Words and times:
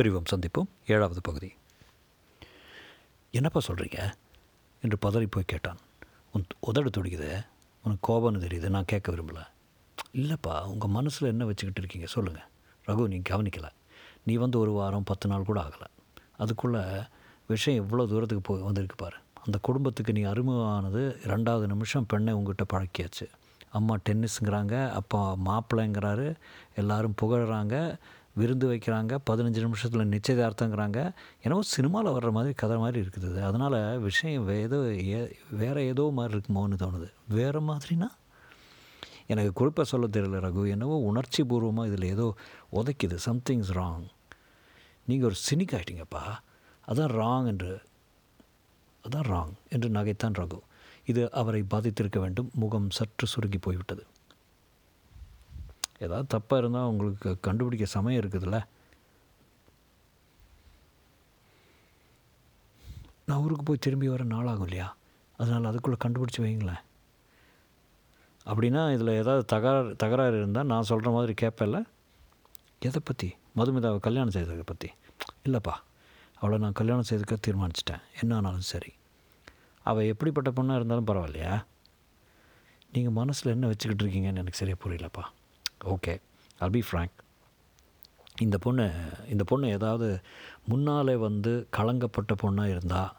பிரிவும் 0.00 0.24
சந்திப்போம். 0.36 0.66
ஏழாவது 0.86 1.20
பகுதி. 1.20 1.52
என்னப்பா 3.30 3.60
சொல்கிறீங்க 3.66 4.12
என்று 4.82 4.98
பதறி 5.06 5.26
போய் 5.30 5.44
கேட்டான். 5.46 5.76
உன் 6.32 6.46
உதடு 6.60 6.90
துடிக்குது? 6.90 7.46
உனக்கு 7.82 8.08
கோபம்னு 8.08 8.34
தெரியுது 8.34 8.68
நான் 8.68 8.84
கேட்க 8.86 9.12
விரும்பல. 9.12 9.46
இல்லைப்பா 10.12 10.64
உங்கள் 10.64 10.88
மனசில் 10.88 11.28
என்ன 11.28 11.44
வச்சுக்கிட்டு 11.44 11.80
இருக்கீங்க 11.80 12.06
சொல்லுங்கள் 12.06 12.44
ரகு 12.86 13.06
நீ 13.06 13.22
கவனிக்கலை. 13.30 13.68
நீ 14.24 14.34
வந்து 14.34 14.58
ஒரு 14.58 14.70
வாரம் 14.70 15.02
பத்து 15.02 15.28
நாள் 15.28 15.44
கூட 15.44 15.60
ஆகலை. 15.60 15.90
அதுக்குள்ளே 16.36 16.80
விஷயம் 17.46 17.82
எவ்வளோ 17.82 18.06
தூரத்துக்கு 18.06 18.54
போய் 18.54 18.62
வந்திருக்கு 18.62 18.96
பாரு. 18.96 19.16
அந்த 19.44 19.58
குடும்பத்துக்கு 19.62 20.12
நீ 20.12 20.24
அறிமுகமானது 20.24 21.02
ரெண்டாவது 21.24 21.66
நிமிஷம் 21.66 22.06
பெண்ணை 22.06 22.32
உங்ககிட்ட 22.32 22.64
பழக்கியாச்சு. 22.64 23.26
அம்மா 23.70 23.96
டென்னிஸுங்கிறாங்க 24.08 24.90
அப்பா 24.90 25.36
மாப்பிள்ளைங்கிறாரு 25.44 26.34
எல்லோரும் 26.74 27.14
புகழறாங்க 27.22 27.96
விருந்து 28.36 28.66
வைக்கிறாங்க 28.70 29.18
பதினஞ்சு 29.30 29.60
நிமிஷத்தில் 29.66 30.12
நிச்சயதார்த்தங்கிறாங்க. 30.14 30.98
என்னவோ 31.42 31.62
சினிமாவில் 31.62 32.12
வர்ற 32.12 32.30
மாதிரி 32.30 32.54
கதை 32.54 32.76
மாதிரி 32.76 32.98
இருக்குது 33.06 33.42
அதனால் 33.42 33.98
விஷயம் 33.98 34.48
ஏதோ 34.48 34.78
ஏ 34.92 35.20
வேறு 35.50 35.86
ஏதோ 35.86 36.10
மாதிரி 36.12 36.34
இருக்குமோன்னு 36.36 36.78
தோணுது. 36.82 37.08
வேறு 37.28 37.60
மாதிரினா? 37.60 38.08
எனக்கு 39.26 39.52
குறிப்பாக 39.52 39.88
சொல்ல 39.88 40.06
தெரியல 40.06 40.40
ரகு. 40.46 40.68
என்னவோ 40.68 40.96
உணர்ச்சி 41.10 41.44
பூர்வமாக 41.44 41.88
இதில் 41.88 42.08
ஏதோ 42.08 42.34
உதைக்குது. 42.72 43.16
சம்திங்ஸ் 43.26 43.72
ராங் 43.74 44.06
நீங்கள் 45.06 45.28
ஒரு 45.28 45.38
சினிக் 45.48 45.74
ஆகிட்டீங்கப்பா 45.78 46.24
அதான் 46.88 47.14
ராங் 47.20 47.46
என்று. 47.46 47.80
அதான் 49.04 49.28
ராங் 49.32 49.54
என்று 49.68 49.88
நகைத்தான் 49.88 50.38
ரகு. 50.42 50.60
இது 51.06 51.32
அவரை 51.32 51.64
பாதித்திருக்க 51.74 52.18
வேண்டும். 52.18 52.50
முகம் 52.54 52.90
சற்று 52.90 53.26
சுருங்கி 53.26 53.58
போய்விட்டது. 53.58 54.04
ஏதாவது 55.98 56.26
தப்பாக 56.34 56.56
இருந்தால் 56.56 56.84
உங்களுக்கு 56.84 57.40
கண்டுபிடிக்க 57.40 57.84
சமயம் 57.84 58.22
இருக்குதுல்ல? 58.22 58.64
நான் 63.24 63.38
ஊருக்கு 63.38 63.62
போய் 63.62 63.84
திரும்பி 63.86 64.08
வர 64.08 64.24
நாளாகும் 64.24 64.62
இல்லையா? 64.62 64.96
அதனால் 65.36 65.64
அதுக்குள்ளே 65.64 65.98
கண்டுபிடிச்சி 66.04 66.38
வைங்களேன். 66.38 66.82
அப்படின்னா 68.46 68.92
இதில் 68.92 69.08
ஏதாவது 69.08 69.44
தகராறு 69.44 69.96
தகராறு 69.96 70.36
இருந்தால் 70.36 70.66
நான் 70.66 70.82
சொல்கிற 70.82 71.10
மாதிரி 71.10 71.34
கேட்பேன்ல 71.42 71.84
எதை 72.78 73.00
பற்றி 73.04 73.34
மதுமிதாவை 73.56 73.98
கல்யாணம் 73.98 74.30
செய்ததை 74.30 74.62
பற்றி 74.62 74.88
இல்லைப்பா 75.44 75.74
அவளை 76.40 76.58
நான் 76.58 76.72
கல்யாணம் 76.72 77.02
செய்துக்க 77.02 77.36
தீர்மானிச்சிட்டேன். 77.46 78.02
என்ன 78.20 78.36
ஆனாலும் 78.36 78.70
சரி. 78.72 78.92
அவள் 79.82 80.04
எப்படிப்பட்ட 80.04 80.50
பொண்ணாக 80.50 80.74
இருந்தாலும் 80.74 81.06
பரவாயில்லையா? 81.06 81.64
நீங்கள் 82.92 83.12
மனசில் 83.12 83.52
என்ன 83.52 83.66
வச்சுக்கிட்டு 83.66 84.04
இருக்கீங்கன்னு 84.04 84.42
எனக்கு 84.42 84.52
சரியாக 84.52 84.80
புரியலப்பா. 84.82 85.24
Okay 85.84 86.20
I'll 86.58 86.70
be 86.70 86.82
frank. 86.90 87.10
இந்த 88.40 88.58
பொண்ணு 88.58 88.92
இந்த 89.28 89.44
பொண்ணு 89.44 89.68
ஏதாவது 89.68 90.20
முன்னாலே 90.64 91.14
வந்து 91.16 91.68
கலங்கப்பட்ட 91.70 92.34
பொண்ணாக 92.42 92.68
இருந்தால் 92.68 93.12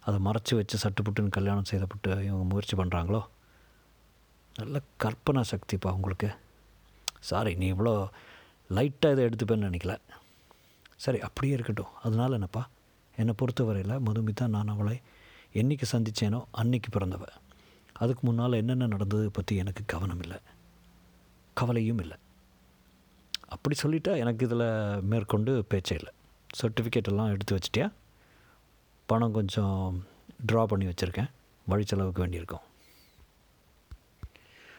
அதை 0.00 0.18
மறைச்சி 0.20 0.54
வச்சு 0.54 0.78
சட்டுப்புட்டுன்னு 0.82 1.28
கல்யாணம் 1.28 1.64
செய்தப்பட்டு 1.64 2.10
இவங்க 2.10 2.44
முயற்சி 2.44 2.76
பண்ணுறாங்களோ 2.76 3.22
நல்ல 4.56 4.80
கற்பனா 5.02 5.42
சக்திப்பா 5.50 5.92
உங்களுக்கு. 5.92 6.34
சாரி 7.20 7.54
நீ 7.54 7.72
இவ்வளோ 7.72 8.08
லைட்டாக 8.70 9.14
இதை 9.14 9.24
எடுத்துப்பேன்னு 9.24 9.68
நினைக்கல. 9.68 9.98
சரி 10.96 11.20
அப்படியே 11.20 11.52
இருக்கட்டும். 11.52 11.94
அதனால 12.02 12.32
என்னப்பா? 12.32 12.68
என்னை 13.16 13.34
பொறுத்தவரையில் 13.36 14.02
மதுமிதா 14.06 14.46
நான் 14.46 14.68
அவளை 14.68 15.00
என்னைக்கு 15.52 15.82
சந்தித்தேனோ 15.92 16.44
அன்னைக்கு 16.50 16.98
பிறந்தவ. 16.98 17.24
அதுக்கு 17.92 18.20
முன்னால் 18.22 18.52
என்னென்ன 18.52 18.86
நடந்தது 18.86 19.30
பற்றி 19.30 19.56
எனக்கு 19.56 19.82
கவனம் 19.86 20.22
இல்லை 20.22 20.38
கவலையும் 21.54 21.98
இல்லை. 21.98 22.16
அப்படி 23.48 23.76
சொல்லிட்டா 23.82 24.16
எனக்கு 24.16 24.44
இதில் 24.44 25.02
மேற்கொண்டு 25.02 25.64
பேச்சே 25.64 25.96
இல்லை. 25.96 26.12
சர்டிஃபிகேட் 26.62 27.10
எல்லாம் 27.10 27.28
எடுத்து 27.28 27.58
வச்சிட்டியா? 27.58 27.92
பணம் 29.06 29.32
கொஞ்சம் 29.32 30.04
ட்ரா 30.52 30.64
பண்ணி 30.64 30.84
வச்சுருக்கேன். 30.84 31.30
வழி 31.66 31.84
செலவுக்கு 31.84 32.26
வேண்டியிருக்கோம். 32.26 32.64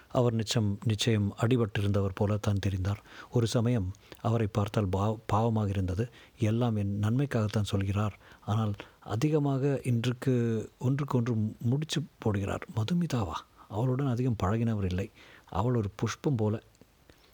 அவர் 0.09 0.33
நிச்சயம் 0.33 0.79
நிச்சயம் 0.83 1.35
அடிபட்டிருந்தவர் 1.41 2.15
போல 2.15 2.37
தான் 2.37 2.61
தெரிந்தார். 2.65 3.01
ஒரு 3.29 3.47
சமயம் 3.47 3.93
அவரை 4.21 4.47
பார்த்தால் 4.47 4.87
பா 4.87 5.15
பாவமாக 5.33 5.67
இருந்தது. 5.67 6.09
எல்லாம் 6.39 6.75
என் 6.75 6.99
நன்மைக்காகத்தான் 7.01 7.71
சொல்கிறார். 7.71 8.19
ஆனால் 8.45 8.73
அதிகமாக 8.99 9.81
இன்றுக்கு 9.83 10.33
ஒன்றுக்கொன்று 10.79 11.35
முடிச்சு 11.59 12.01
போடுகிறார். 12.25 12.61
மதுமிதாவா? 12.75 13.37
அவருடன் 13.69 14.07
அதிகம் 14.07 14.39
பழகினவர் 14.43 14.83
இல்லை. 14.83 15.11
அவள் 15.49 15.75
ஒரு 15.75 15.89
புஷ்பம் 15.95 16.35
போல 16.35 16.55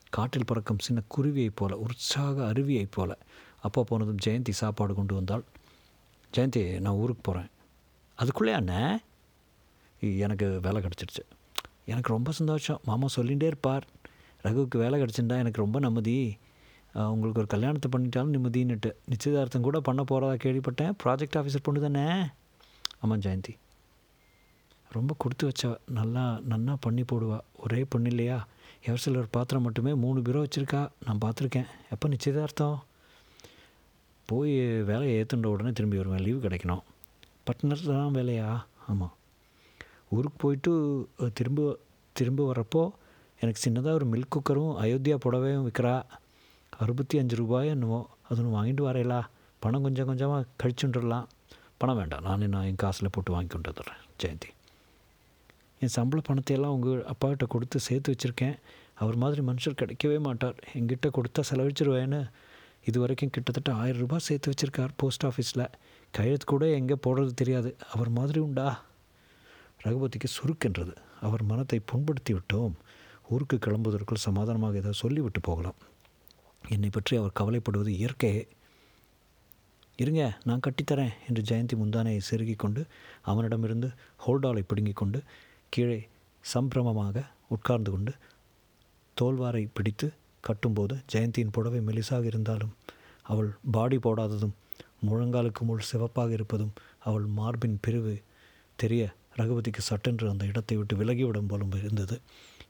காற்றில் 0.10 0.46
பறக்கும் 0.46 0.80
சின்ன 0.80 1.02
குருவியைப் 1.08 1.56
போல 1.56 1.78
உற்சாக 1.78 2.46
அருவியைப் 2.52 2.92
போல. 2.92 3.18
அப்பா 3.62 3.84
போனதும் 3.84 4.22
ஜெயந்தி 4.26 4.50
சாப்பாடு 4.50 4.94
கொண்டு 4.94 5.14
வந்தாள். 5.16 5.44
ஜெயந்தி 6.34 6.80
நான் 6.80 7.00
ஊருக்கு 7.02 7.22
போகிறேன் 7.22 7.50
அதுக்குள்ளே 8.16 8.54
அண்ணே? 8.54 8.98
எனக்கு 10.26 10.60
வேலை 10.62 10.82
கிடச்சிருச்சு. 10.82 11.24
எனக்கு 11.86 12.12
ரொம்ப 12.12 12.32
சந்தோஷம். 12.32 12.80
மாமா 12.84 13.08
சொல்லிகிட்டே 13.16 13.44
இருப்பார். 13.44 13.86
ரகுவுக்கு 14.44 14.78
வேலை 14.78 15.02
கிடச்சிருந்தா 15.02 15.38
எனக்கு 15.44 15.62
ரொம்ப 15.62 15.80
நிம்மதி. 15.80 16.38
உங்களுக்கு 16.96 17.42
ஒரு 17.42 17.48
கல்யாணத்தை 17.48 17.88
பண்ணிட்டாலும் 17.94 18.34
நிம்மதின்னுட்டு. 18.36 18.92
நிச்சயதார்த்தம் 19.06 19.66
கூட 19.68 19.80
பண்ண 19.80 20.04
போகிறதா 20.04 20.34
கேள்விப்பட்டேன். 20.44 20.96
ப்ராஜெக்ட் 21.04 21.38
ஆஃபீஸர் 21.40 21.66
பொண்ணு 21.68 21.82
தானே? 21.82 22.06
ஆமாம் 23.00 23.20
ஜெயந்தி. 23.20 23.54
ரொம்ப 24.92 25.16
கொடுத்து 25.18 25.44
வச்சா 25.48 25.70
நல்லா 26.00 26.26
நன்னா 26.50 26.74
பண்ணி 26.80 27.04
போடுவா. 27.12 27.40
ஒரே 27.64 27.82
பொண்ணு 27.92 28.10
இல்லையா? 28.10 28.38
எவர் 28.86 29.04
சிலர் 29.06 29.34
பாத்திரம் 29.38 29.66
மட்டுமே 29.68 29.94
மூணு 30.04 30.20
பீரோ 30.22 30.40
வச்சுருக்கா. 30.46 30.82
நான் 31.06 31.22
பார்த்துருக்கேன் 31.26 31.70
எப்போ 31.92 32.08
நிச்சயதார்த்தம்? 32.08 32.78
போய் 34.30 34.56
வேலையை 34.90 35.18
ஏற்றுண்ட 35.18 35.50
உடனே 35.50 35.72
திரும்பி 35.72 35.98
வருவேன். 35.98 36.24
லீவு 36.26 36.40
கிடைக்கணும். 36.48 36.84
பட்னர் 37.48 37.86
தான் 37.86 38.16
வேலையா? 38.16 38.50
ஆமாம் 38.88 39.14
ஊருக்கு 40.16 40.38
போயிட்டு 40.38 40.72
திரும்ப 41.34 41.78
திரும்ப 42.14 42.42
வரப்போ 42.54 42.82
எனக்கு 43.40 43.62
சின்னதாக 43.66 43.98
ஒரு 43.98 44.06
மில்க் 44.06 44.34
குக்கரும் 44.36 44.74
அயோத்தியா 44.84 45.18
புடவையும் 45.26 45.66
விற்கிறா 45.68 45.94
அறுபத்தி 46.70 47.16
அஞ்சு 47.18 47.36
ரூபாய் 47.36 47.68
என்னவோ 47.68 48.00
ஒன்று 48.30 48.56
வாங்கிட்டு 48.56 48.84
வரையலா 48.88 49.20
பணம் 49.60 49.82
கொஞ்சம் 49.82 50.06
கொஞ்சமாக 50.06 50.46
கழிச்சுட்டுடலாம் 50.64 51.28
பணம் 51.78 51.96
வேண்டாம். 51.96 52.24
நான் 52.24 52.50
நான் 52.50 52.66
என் 52.66 52.82
காசில் 52.84 53.10
போட்டு 53.12 53.32
வாங்கி 53.32 53.48
கொண்டு 53.48 53.70
வந்துடுறேன். 53.72 54.02
ஜெயந்தி. 54.24 54.50
என் 55.82 55.94
சம்பள 55.96 56.22
பணத்தையெல்லாம் 56.22 56.76
உங்கள் 56.76 57.04
அப்பாக்கிட்ட 57.12 57.46
கொடுத்து 57.48 57.78
சேர்த்து 57.80 58.14
வச்சுருக்கேன். 58.14 58.56
அவர் 58.94 59.16
மாதிரி 59.16 59.42
மனுஷர் 59.42 59.78
கிடைக்கவே 59.82 60.18
மாட்டார். 60.20 60.58
எங்கிட்ட 60.80 61.10
கொடுத்தா 61.18 61.42
செலவழிச்சிருவேன்னு. 61.52 62.22
இது 62.86 63.00
வரைக்கும் 63.00 63.30
கிட்டத்தட்ட 63.30 63.72
ஆயிரம் 63.74 64.02
ரூபாய் 64.02 64.26
சேர்த்து 64.28 64.52
வச்சுருக்கார் 64.52 64.94
போஸ்ட் 64.96 65.26
ஆஃபீஸில். 65.26 65.66
கையெழுத்து 66.12 66.46
கூட 66.46 66.66
எங்கே 66.80 66.96
போடுறது 67.06 67.34
தெரியாது. 67.34 67.76
அவர் 67.94 68.10
மாதிரி 68.10 68.40
உண்டா? 68.40 68.68
ரகுபதிக்கு 69.86 70.30
சுருக்கென்றது. 70.38 70.94
அவர் 71.22 71.44
மனத்தை 71.44 71.80
புண்படுத்தி 71.92 72.34
விட்டோம். 72.34 72.76
ஊருக்கு 73.30 73.58
கிளம்புவதற்குள் 73.66 74.26
சமாதானமாக 74.28 74.82
ஏதாவது 74.82 75.02
சொல்லிவிட்டு 75.04 75.40
போகலாம். 75.40 75.80
என்னை 76.70 76.90
பற்றி 76.90 77.14
அவர் 77.18 77.38
கவலைப்படுவது 77.40 77.92
இயற்கையே 78.00 78.42
இருங்க 80.02 80.24
நான் 80.44 80.64
கட்டித்தரேன் 80.68 81.14
என்று 81.28 81.42
ஜெயந்தி 81.50 81.76
முந்தானையை 81.82 82.22
செருகிக் 82.30 82.62
கொண்டு 82.64 82.82
அவனிடமிருந்து 83.22 83.90
ஹோல்டாலை 84.26 84.64
பிடுங்கிக் 84.68 85.02
கொண்டு 85.02 85.20
கீழே 85.74 86.00
சம்பிரமமாக 86.44 87.18
உட்கார்ந்து 87.48 87.90
கொண்டு 87.92 88.14
தோல்வாரை 89.18 89.62
பிடித்து 89.74 90.08
கட்டும்போது 90.44 90.96
ஜெயந்தியின் 91.14 91.52
புடவை 91.52 91.80
மெலிசாக 91.80 92.24
இருந்தாலும் 92.24 92.74
அவள் 93.26 93.50
பாடி 93.72 93.98
போடாததும் 93.98 94.56
முழங்காலுக்கு 95.10 95.62
முள் 95.62 95.88
சிவப்பாக 95.92 96.32
இருப்பதும் 96.32 96.74
அவள் 97.00 97.26
மார்பின் 97.38 97.78
பிரிவு 97.82 98.14
தெரிய 98.76 99.04
ரகுபதிக்கு 99.36 99.82
சட்டென்று 99.82 100.26
அந்த 100.30 100.44
இடத்தை 100.46 100.78
விட்டு 100.78 100.96
விலகிவிடும் 100.96 101.48
போலும் 101.48 101.76
இருந்தது. 101.80 102.16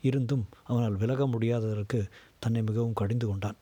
இருந்தும் 0.01 0.45
அவனால் 0.63 0.95
விலக 0.95 1.25
முடியாததற்கு 1.27 1.99
தன்னை 2.39 2.61
மிகவும் 2.61 2.93
கடிந்து 2.93 3.27
கொண்டான். 3.27 3.59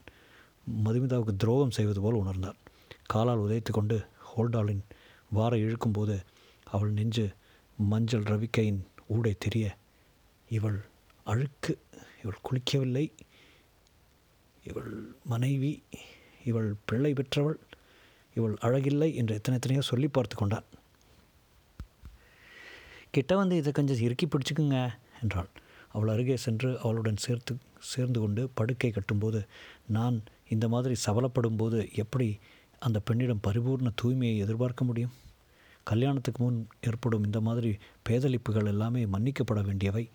மதுமிதாவுக்கு 0.85 1.35
துரோகம் 1.35 1.75
செய்வது 1.77 2.01
போல் 2.01 2.13
உணர்ந்தான். 2.13 2.59
காலால் 3.07 3.43
உதைத்து 3.45 3.71
கொண்டு 3.71 3.97
ஹோல்டாலின் 4.29 4.83
வாரை 5.35 5.59
இழுக்கும்போது 5.65 6.15
அவள் 6.67 6.91
நெஞ்சு 6.91 7.25
மஞ்சள் 7.77 8.23
ரவிக்கையின் 8.23 8.81
ஊடை 9.09 9.33
தெரிய 9.39 9.65
இவள் 10.49 10.79
அழுக்கு 11.25 11.73
இவள் 12.23 12.43
குளிக்கவில்லை 12.47 13.11
இவள் 14.63 15.15
மனைவி 15.23 15.83
இவள் 16.45 16.73
பிள்ளை 16.85 17.13
பெற்றவள் 17.13 17.59
இவள் 18.35 18.55
அழகில்லை 18.61 19.13
என்று 19.13 19.33
எத்தனை 19.35 19.57
எத்தனையோ 19.57 19.81
சொல்லி 19.81 20.07
பார்த்து 20.07 20.35
கொண்டான் 20.35 20.67
கிட்ட 23.11 23.35
வந்து 23.35 23.55
இதை 23.55 23.71
கொஞ்சம் 23.71 23.97
இறுக்கி 23.97 24.25
பிடிச்சிக்குங்க 24.25 24.79
என்றாள். 25.21 25.49
அவள் 25.91 26.07
அருகே 26.07 26.35
சென்று 26.37 26.79
அவளுடன் 26.79 27.17
சேர்த்து 27.17 27.53
சேர்ந்து 27.91 28.19
கொண்டு 28.19 28.41
படுக்கை 28.49 28.91
கட்டும்போது 28.91 29.39
நான் 29.87 30.17
இந்த 30.49 30.67
மாதிரி 30.67 30.95
சபலப்படும் 31.05 31.57
போது 31.57 31.89
எப்படி 31.93 32.27
அந்த 32.79 32.99
பெண்ணிடம் 32.99 33.45
பரிபூர்ண 33.47 33.89
தூய்மையை 34.01 34.37
எதிர்பார்க்க 34.37 34.83
முடியும்? 34.83 35.13
கல்யாணத்துக்கு 35.83 36.43
முன் 36.43 36.67
ஏற்படும் 36.81 37.23
இந்த 37.23 37.39
மாதிரி 37.41 37.77
பேதளிப்புகள் 38.09 38.65
எல்லாமே 38.65 39.05
மன்னிக்கப்பட 39.05 39.61
வேண்டியவை. 39.63 40.09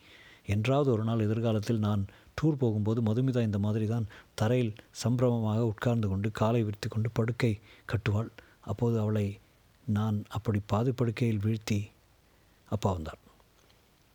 என்றாவது 0.46 0.93
ஒரு 0.93 1.05
நாள் 1.05 1.25
எதிர்காலத்தில் 1.26 1.78
நான் 1.78 2.02
டூர் 2.38 2.61
போகும்போது 2.62 3.00
மதுமிதா 3.02 3.43
இந்த 3.43 3.58
மாதிரி 3.58 3.87
தான் 3.87 4.06
தரையில் 4.34 4.72
சம்பிரமமாக 5.05 5.61
உட்கார்ந்து 5.61 6.08
கொண்டு 6.08 6.31
காலை 6.31 6.62
விரித்து 6.62 6.88
கொண்டு 6.88 7.11
படுக்கை 7.11 7.61
கட்டுவாள். 7.93 8.31
அப்போது 8.61 8.99
அவளை 8.99 9.38
நான் 9.87 10.25
அப்படி 10.28 10.61
பாதி 10.66 10.93
படுக்கையில் 10.93 11.43
வீழ்த்தி 11.44 11.81
அப்பா 12.69 12.93
வந்தார். 12.93 13.20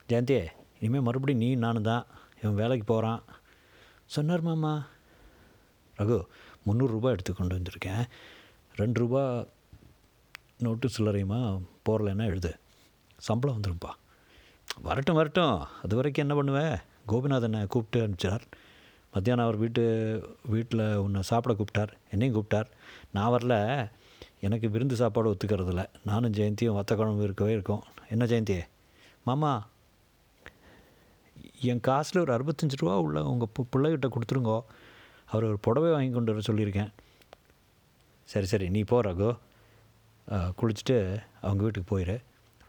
ஜெயந்தியே 0.10 0.46
இனிமேல் 0.80 1.02
மறுபடியும் 1.02 1.44
நீ 1.44 1.56
நானும் 1.56 1.84
தான். 1.84 2.06
இவன் 2.42 2.56
வேலைக்கு 2.56 2.86
போகிறான் 2.86 3.24
சொன்னார் 4.06 4.42
மாமா. 4.42 4.86
ரகு 5.98 6.20
முந்நூறுரூபா 6.68 7.10
எடுத்து 7.16 7.34
கொண்டு 7.34 7.56
வந்திருக்கேன். 7.56 8.06
ரெண்டு 8.76 9.00
ரூபா 9.00 9.24
நோட்டு 10.60 10.90
சில்லறையுமா? 10.98 11.62
போகிறலன்னா 11.90 12.26
எழுது. 12.26 12.56
சம்பளம் 13.18 13.62
வந்துரும்ப்பா 13.62 13.90
வரட்டும் 14.82 15.16
வரட்டும். 15.16 15.68
அது 15.84 15.96
வரைக்கும் 15.96 16.30
என்ன 16.30 16.42
பண்ணுவேன் 16.42 16.78
கோபிநாதனை 17.08 17.68
கூப்பிட்டு 17.68 18.08
அனுப்பிச்சார். 18.08 18.40
மத்தியானம் 19.14 19.46
அவர் 19.46 19.58
வீட்டு 19.58 19.84
வீட்டில் 20.46 20.96
உன்னை 20.96 21.22
சாப்பிட 21.22 21.56
கூப்பிட்டார். 21.58 21.94
என்னையும் 22.12 22.36
கூப்பிட்டார். 22.36 22.66
நான் 23.12 23.32
வரல. 23.32 23.88
எனக்கு 24.40 24.70
விருந்து 24.70 24.96
சாப்பாடு 24.96 25.32
ஒத்துக்கிறதில்ல. 25.32 25.86
நானும் 26.06 26.32
ஜெயந்தியும் 26.32 26.80
வத்த 26.80 26.96
குழம்பு 26.96 27.24
இருக்கவே 27.24 27.52
இருக்கோம். 27.52 27.84
என்ன 28.10 28.26
ஜெயந்தி? 28.26 28.62
மாமா 29.24 29.68
என் 31.62 31.80
காசில் 31.80 32.22
ஒரு 32.22 32.34
அறுபத்தஞ்சு 32.34 32.78
ரூபா 32.78 33.00
உள்ள 33.00 33.24
உங்கள் 33.24 33.48
பு 33.54 33.66
பிள்ளைகிட்ட 33.78 34.10
கொடுத்துருங்கோ. 34.10 34.62
அவர் 35.26 35.44
ஒரு 35.44 35.60
புடவை 35.60 35.92
வாங்கி 35.92 36.12
கொண்டு 36.12 36.34
வர 36.34 36.54
சொல்லியிருக்கேன். 36.54 36.90
சரி 38.24 38.46
சரி. 38.46 38.70
நீ 38.70 38.82
போ 38.82 39.02
ரகு. 39.02 39.38
குளிச்சுட்டு 40.30 40.98
அவங்க 41.42 41.62
வீட்டுக்கு 41.64 41.90
போயிடு 41.92 42.16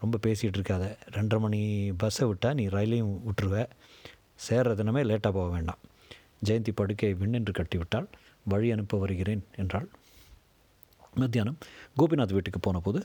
ரொம்ப 0.01 0.17
பேசிகிட்டு 0.25 0.57
இருக்காத. 0.59 0.85
ரெண்டரை 1.15 1.39
மணி 1.39 1.59
பஸ்ஸை 2.01 2.27
விட்டால் 2.27 2.53
நீ 2.53 2.63
ரயிலையும் 2.67 3.11
விட்டுருவ. 3.27 3.55
சேர்ற 4.45 4.71
தினமே 4.79 5.01
லேட்டாக 5.09 5.33
போக 5.37 5.47
வேண்டாம். 5.55 5.81
ஜெயந்தி 6.45 6.71
படுக்கையை 6.75 7.17
விண்ணென்று 7.21 7.53
கட்டிவிட்டால் 7.57 8.07
வழி 8.43 8.71
அனுப்ப 8.71 8.97
வருகிறேன் 8.97 9.43
என்றாள். 9.55 9.87
மத்தியானம் 11.15 11.57
கோபிநாத் 11.97 12.33
வீட்டுக்கு 12.33 12.59
போனபோது 12.59 12.99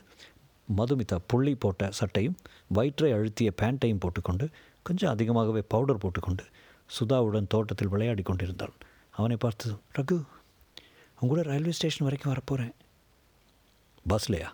மதுமிதா 0.68 1.16
புள்ளி 1.26 1.54
போட்ட 1.54 1.90
சட்டையும் 1.90 2.38
வயிற்றை 2.68 3.10
அழுத்திய 3.12 3.50
பேண்ட்டையும் 3.62 4.02
போட்டுக்கொண்டு 4.04 4.46
கொஞ்சம் 4.82 5.10
அதிகமாகவே 5.10 5.62
பவுடர் 5.72 6.02
போட்டுக்கொண்டு 6.04 6.44
சுதாவுடன் 6.88 7.46
தோட்டத்தில் 7.46 7.92
விளையாடி 7.94 8.22
கொண்டிருந்தாள். 8.22 8.74
அவனை 9.10 9.36
பார்த்து 9.36 9.68
ரகு 9.98 10.18
உங்க 11.20 11.42
ரயில்வே 11.42 11.72
ஸ்டேஷன் 11.72 12.06
வரைக்கும் 12.06 12.32
வரப்போகிறேன் 12.32 12.74
பஸ்லையா? 14.10 14.48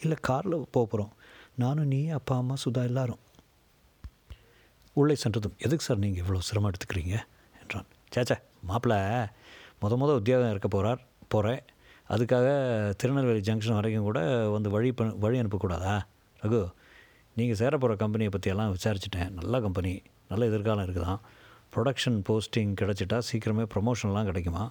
இல்லை 0.00 0.16
காரில் 0.28 0.56
போக 0.74 0.84
போகிறோம் 0.84 1.12
நானும் 1.62 1.90
நீ 1.94 2.00
அப்பா 2.18 2.34
அம்மா 2.42 2.54
சுதா 2.64 2.82
எல்லாரும். 2.90 3.20
உள்ளே 4.96 5.14
சென்றதும் 5.22 5.56
எதுக்கு 5.64 5.84
சார் 5.86 6.02
நீங்கள் 6.04 6.22
இவ்வளோ 6.22 6.40
சிரமம் 6.48 6.70
எடுத்துக்கிறீங்க? 6.70 7.16
என்றான். 7.60 7.88
சேச்சே 8.14 8.36
மாப்பிள்ளை 8.70 8.98
முத 9.82 9.96
முத 10.02 10.10
உத்தியோகம் 10.20 10.52
இருக்க 10.54 10.68
போகிறார் 10.74 11.00
போகிறேன் 11.34 11.62
அதுக்காக 12.14 12.46
திருநெல்வேலி 13.00 13.42
ஜங்ஷன் 13.48 13.78
வரைக்கும் 13.78 14.08
கூட 14.08 14.20
வந்து 14.54 14.68
வழி 14.74 14.90
ப 14.98 15.04
வழி 15.24 15.36
அனுப்பக்கூடாதா? 15.42 15.94
ரகு 16.42 16.60
நீங்கள் 17.36 17.58
சேர 17.60 17.72
போகிற 17.82 17.94
கம்பெனியை 18.02 18.30
பற்றியெல்லாம் 18.34 18.72
விசாரிச்சிட்டேன். 18.76 19.30
நல்ல 19.38 19.60
கம்பெனி 19.66 19.92
நல்ல 20.30 20.42
எதிர்காலம் 20.50 20.84
இருக்குதான். 20.86 21.20
ப்ரொடக்ஷன் 21.74 22.18
போஸ்டிங் 22.28 22.72
கிடச்சிட்டா 22.80 23.18
சீக்கிரமே 23.28 23.64
ப்ரொமோஷன்லாம் 23.74 24.28
கிடைக்குமா? 24.30 24.64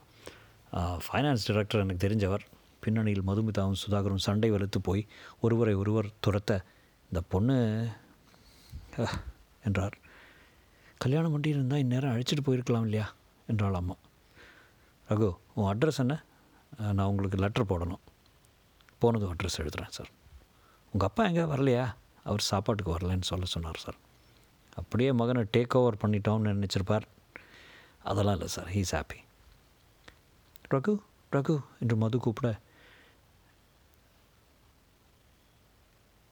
ஃபைனான்ஸ் 1.06 1.46
டிரெக்டர் 1.50 1.84
எனக்கு 1.86 2.04
தெரிஞ்சவர். 2.08 2.44
பின்னணியில் 2.84 3.28
மதுமிதாவும் 3.30 3.82
சுதாகரும் 3.84 4.24
சண்டை 4.26 4.50
வலுத்து 4.52 4.80
போய் 4.88 5.02
ஒருவரை 5.46 5.74
ஒருவர் 5.82 6.08
துரத்த 6.26 6.52
இந்த 7.10 7.22
பொண்ணு 7.34 7.58
என்றார். 9.68 9.96
கல்யாணம் 11.04 11.34
பண்ணி 11.34 11.50
இருந்தால் 11.56 11.84
இந்நேரம் 11.84 12.14
அழைச்சிட்டு 12.14 12.44
போயிருக்கலாம் 12.48 12.86
இல்லையா? 12.88 13.08
என்றாள் 13.48 13.80
அம்மா. 13.80 13.96
ரகு 15.10 15.30
உன் 15.58 15.70
அட்ரஸ் 15.72 16.02
என்ன? 16.04 16.16
நான் 16.98 17.10
உங்களுக்கு 17.12 17.42
லெட்டர் 17.44 17.70
போடணும். 17.72 18.04
போனதும் 19.02 19.32
அட்ரஸ் 19.34 19.60
எழுதுகிறேன் 19.62 19.96
சார் 19.98 20.12
உங்கள் 20.94 21.10
அப்பா 21.10 21.24
எங்கே? 21.30 21.46
வரலையா? 21.54 21.86
அவர் 22.30 22.50
சாப்பாட்டுக்கு 22.50 22.96
வரலன்னு 22.96 23.30
சொல்ல 23.30 23.46
சொன்னார் 23.56 23.84
சார் 23.84 23.98
அப்படியே 24.80 25.10
மகனை 25.20 25.42
டேக் 25.56 25.78
ஓவர் 25.80 26.02
பண்ணிட்டோம்னு 26.04 26.54
நினச்சிருப்பார். 26.56 27.06
அதெல்லாம் 28.10 28.38
இல்லை 28.38 28.50
sir 28.56 28.70
he's 28.76 28.94
happy 28.98 29.20
Raghu 30.74 30.94
Raghu 31.36 31.56
என்று 31.82 31.96
மது 32.04 32.18
கூப்பிட 32.26 32.50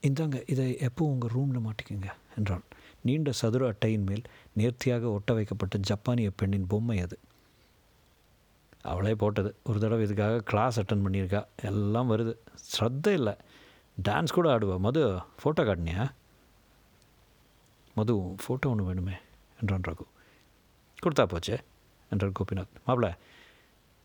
இந்தாங்க 0.02 0.42
இதை 0.46 0.78
எப்போ 0.78 1.04
உங்கள் 1.04 1.30
ரூமில் 1.30 1.64
மாட்டிக்கங்க 1.66 2.08
என்றான். 2.36 2.62
நீண்ட 3.02 3.32
சதுர 3.32 3.66
அட்டையின் 3.66 4.06
மேல் 4.08 4.22
நேர்த்தியாக 4.52 5.10
ஒட்ட 5.10 5.32
வைக்கப்பட்ட 5.32 5.78
ஜப்பானிய 5.78 6.30
பெண்ணின் 6.30 6.66
பொம்மை 6.66 7.00
அது. 7.00 7.18
அவளே 8.82 9.14
போட்டது. 9.14 9.54
ஒரு 9.64 9.78
தடவை 9.80 10.04
இதுக்காக 10.06 10.38
கிளாஸ் 10.38 10.80
அட்டன் 10.80 11.04
பண்ணியிருக்கா. 11.06 11.46
எல்லாம் 11.62 12.10
வருது. 12.10 12.34
ஸ்ரத்த 12.72 13.08
இல்லை. 13.08 13.34
டான்ஸ் 14.08 14.32
கூட 14.32 14.58
ஆடுவா. 14.58 14.78
மது 14.78 15.02
ஃபோட்டோ 15.40 15.62
காட்டினியா? 15.62 16.10
மது 17.94 18.14
ஃபோட்டோ 18.14 18.66
ஒன்று 18.66 18.88
வேணுமே 18.90 19.16
என்றான் 19.60 19.80
ரகு. 19.80 20.06
கொடுத்தா 21.02 21.24
போச்சே 21.32 21.58
என்றான் 22.10 22.32
கோபிநாத். 22.38 22.80
மாப்பிள்ள 22.86 23.16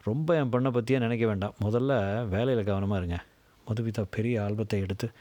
ரொம்ப 0.03 0.36
என் 0.36 0.50
பொண்ணை 0.50 0.71
பற்றியே 0.71 1.00
நினைக்க 1.00 1.27
வேண்டாம். 1.27 1.56
முதல்ல 1.62 2.25
வேலையில் 2.27 2.63
கவனமாக 2.63 3.06
இருங்க. 3.06 3.24
மதுபிதா 3.68 4.06
பெரிய 4.09 4.42
ஆல்பத்தை 4.42 4.80
எடுத்து 4.81 5.12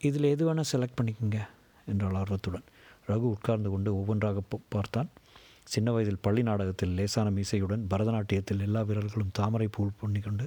இதில் 0.00 0.30
எது 0.32 0.42
வேணால் 0.46 0.70
செலக்ட் 0.72 0.98
பண்ணிக்கோங்க 0.98 1.38
என்றாள் 1.86 2.14
ஆர்வத்துடன். 2.14 2.66
ரகு 3.08 3.26
உட்கார்ந்து 3.36 3.70
கொண்டு 3.70 3.90
ஒவ்வொன்றாக 3.96 4.40
பார்த்தான். 4.68 5.08
சின்ன 5.64 5.92
வயதில் 5.92 6.22
பள்ளி 6.22 6.42
நாடகத்தில் 6.42 6.88
லேசான 6.88 7.30
மீசையுடன் 7.30 7.84
பரதநாட்டியத்தில் 7.90 8.60
எல்லா 8.60 8.80
வீரர்களும் 8.82 9.32
தாமரை 9.32 9.68
பூல் 9.68 9.98
பண்ணிக்கொண்டு 10.00 10.44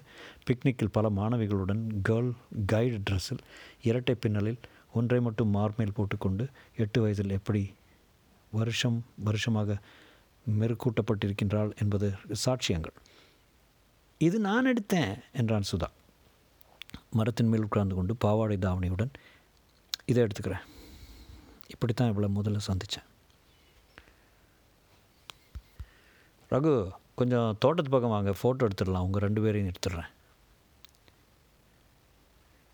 பிக்னிக்கில் 0.47 0.91
பல 0.91 1.09
மாணவிகளுடன் 1.09 1.81
கேர்ள் 2.09 2.29
கைடு 2.65 2.99
ட்ரெஸ்ஸில் 3.09 3.41
இரட்டை 3.81 4.15
பின்னலில் 4.15 4.59
ஒன்றை 4.93 5.19
மட்டும் 5.21 5.53
மார்மேல் 5.55 5.95
போட்டுக்கொண்டு 5.95 6.45
எட்டு 6.75 7.01
வயதில் 7.01 7.29
எப்படி 7.29 7.63
வருஷம் 8.51 9.03
வருஷமாக 9.17 9.77
மெருக்கூட்டப்பட்டிருக்கின்றாள் 10.59 11.71
என்பது 11.81 12.07
சாட்சியங்கள். 12.45 12.95
இது 14.17 14.39
நான் 14.39 14.65
எடுத்தேன் 14.65 15.13
என்றான் 15.33 15.69
சுதா. 15.71 15.89
மரத்தின் 17.09 17.47
மேல் 17.47 17.61
உட்கார்ந்து 17.61 17.95
கொண்டு 17.95 18.15
பாவாடை 18.15 18.57
தாவணியுடன் 18.57 19.11
இதை 20.09 20.19
எடுத்துக்கிறேன். 20.25 20.65
இப்படித்தான் 21.73 22.11
இவ்வளோ 22.11 22.29
முதல்ல 22.37 22.59
சந்தித்தேன் 22.69 23.07
ரகு 26.51 26.73
கொஞ்சம் 27.19 27.57
தோட்டத்து 27.63 27.91
பக்கம் 27.93 28.13
வாங்க. 28.13 28.31
ஃபோட்டோ 28.39 28.67
எடுத்துடலாம். 28.67 29.05
உங்கள் 29.07 29.23
ரெண்டு 29.25 29.41
பேரையும் 29.43 29.69
எடுத்துடுறேன். 29.71 30.09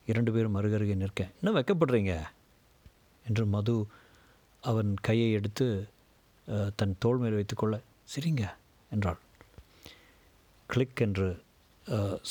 இரண்டு 0.08 0.32
பேரும் 0.34 0.58
அருகருகே 0.60 0.96
நிற்க 1.02 1.22
இன்னும் 1.40 1.58
வைக்கப்படுறீங்க? 1.58 2.14
என்று 3.26 3.44
மது 3.56 3.76
அவன் 4.64 4.92
கையை 5.08 5.30
எடுத்து 5.38 5.68
தன் 6.80 7.00
தோல் 7.04 7.22
மேல் 7.22 7.38
வைத்துக்கொள்ள 7.38 7.76
சரிங்க 8.14 8.44
என்றாள். 8.96 9.20
கிளிக் 10.70 11.02
என்று 11.06 11.28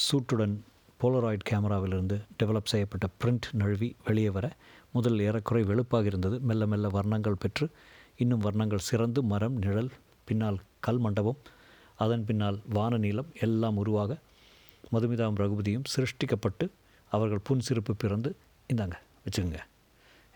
சூட்டுடன் 0.04 0.54
போலராய்ட் 1.00 1.48
கேமராவிலிருந்து 1.50 2.16
டெவலப் 2.40 2.70
செய்யப்பட்ட 2.72 3.06
பிரிண்ட் 3.20 3.48
நழுவி 3.60 3.90
வெளியே 4.06 4.30
வர 4.36 4.46
முதல் 4.94 5.22
ஏறக்குறை 5.26 5.62
வெளுப்பாக 5.70 6.10
இருந்தது. 6.10 6.36
மெல்ல 6.48 6.66
மெல்ல 6.72 6.88
வர்ணங்கள் 6.88 7.42
பெற்று 7.42 7.66
இன்னும் 8.22 8.44
வர்ணங்கள் 8.46 8.86
சிறந்து 8.88 9.20
மரம் 9.32 9.56
நிழல் 9.64 9.92
பின்னால் 10.28 10.58
கல் 10.86 11.02
மண்டபம் 11.04 11.40
அதன் 12.04 12.24
பின்னால் 12.24 12.58
வான 12.76 12.98
நீளம் 13.04 13.30
எல்லாம் 13.46 13.78
உருவாக 13.82 14.12
மதுமிதாவும் 14.92 15.40
ரகுபதியும் 15.42 15.88
சிருஷ்டிக்கப்பட்டு 15.94 16.66
அவர்கள் 17.12 17.46
புன்சிரிப்பு 17.48 17.92
பிறந்து 18.02 18.30
இந்தாங்க 18.72 18.96
வச்சுக்கோங்க 19.24 19.60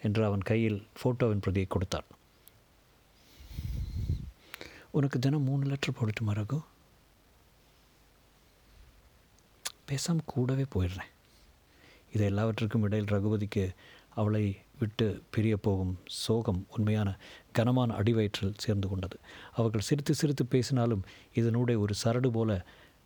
என்று 0.07 0.23
அவன் 0.25 0.49
கையில் 0.51 0.79
ஃபோட்டோவின் 0.99 1.45
பிரதியை 1.45 1.67
கொடுத்தான். 1.69 2.09
உனக்கு 4.91 5.19
தினம் 5.19 5.47
மூணு 5.49 5.65
லெட்டர் 5.71 5.97
போடட்டுமா 5.99 6.35
ரகு? 6.41 6.59
பேசாமல் 9.89 10.31
கூடவே 10.35 10.65
போயிடுறேன். 10.75 11.13
இது 12.13 12.25
எல்லாவற்றுக்கும் 12.25 12.83
இடையில் 12.83 13.13
ரகுபதிக்கு 13.15 13.65
அவளை 14.21 14.45
விட்டு 14.81 15.07
பிரிய 15.31 15.55
போகும் 15.57 15.95
சோகம் 16.25 16.61
உண்மையான 16.77 17.09
கனமான 17.53 17.91
அடிவயிற்றில் 17.95 18.59
சேர்ந்து 18.59 18.87
கொண்டது. 18.89 19.17
அவர்கள் 19.55 19.87
சிரித்து 19.89 20.15
சிரித்து 20.15 20.45
பேசினாலும் 20.47 21.03
இதனுடைய 21.35 21.77
ஒரு 21.81 21.95
சரடு 22.05 22.31
போல 22.31 22.53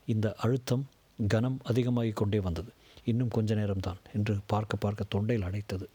இந்த 0.09 0.29
அழுத்தம் 0.39 0.85
கனம் 1.19 1.59
அதிகமாகிக் 1.65 2.21
கொண்டே 2.21 2.41
வந்தது. 2.41 2.71
இன்னும் 3.05 3.29
கொஞ்ச 3.29 3.55
நேரம்தான் 3.55 4.01
என்று 4.13 4.35
பார்க்க 4.47 4.77
பார்க்க 4.77 5.11
தொண்டையில் 5.15 5.47
அடைத்தது. 5.49 5.87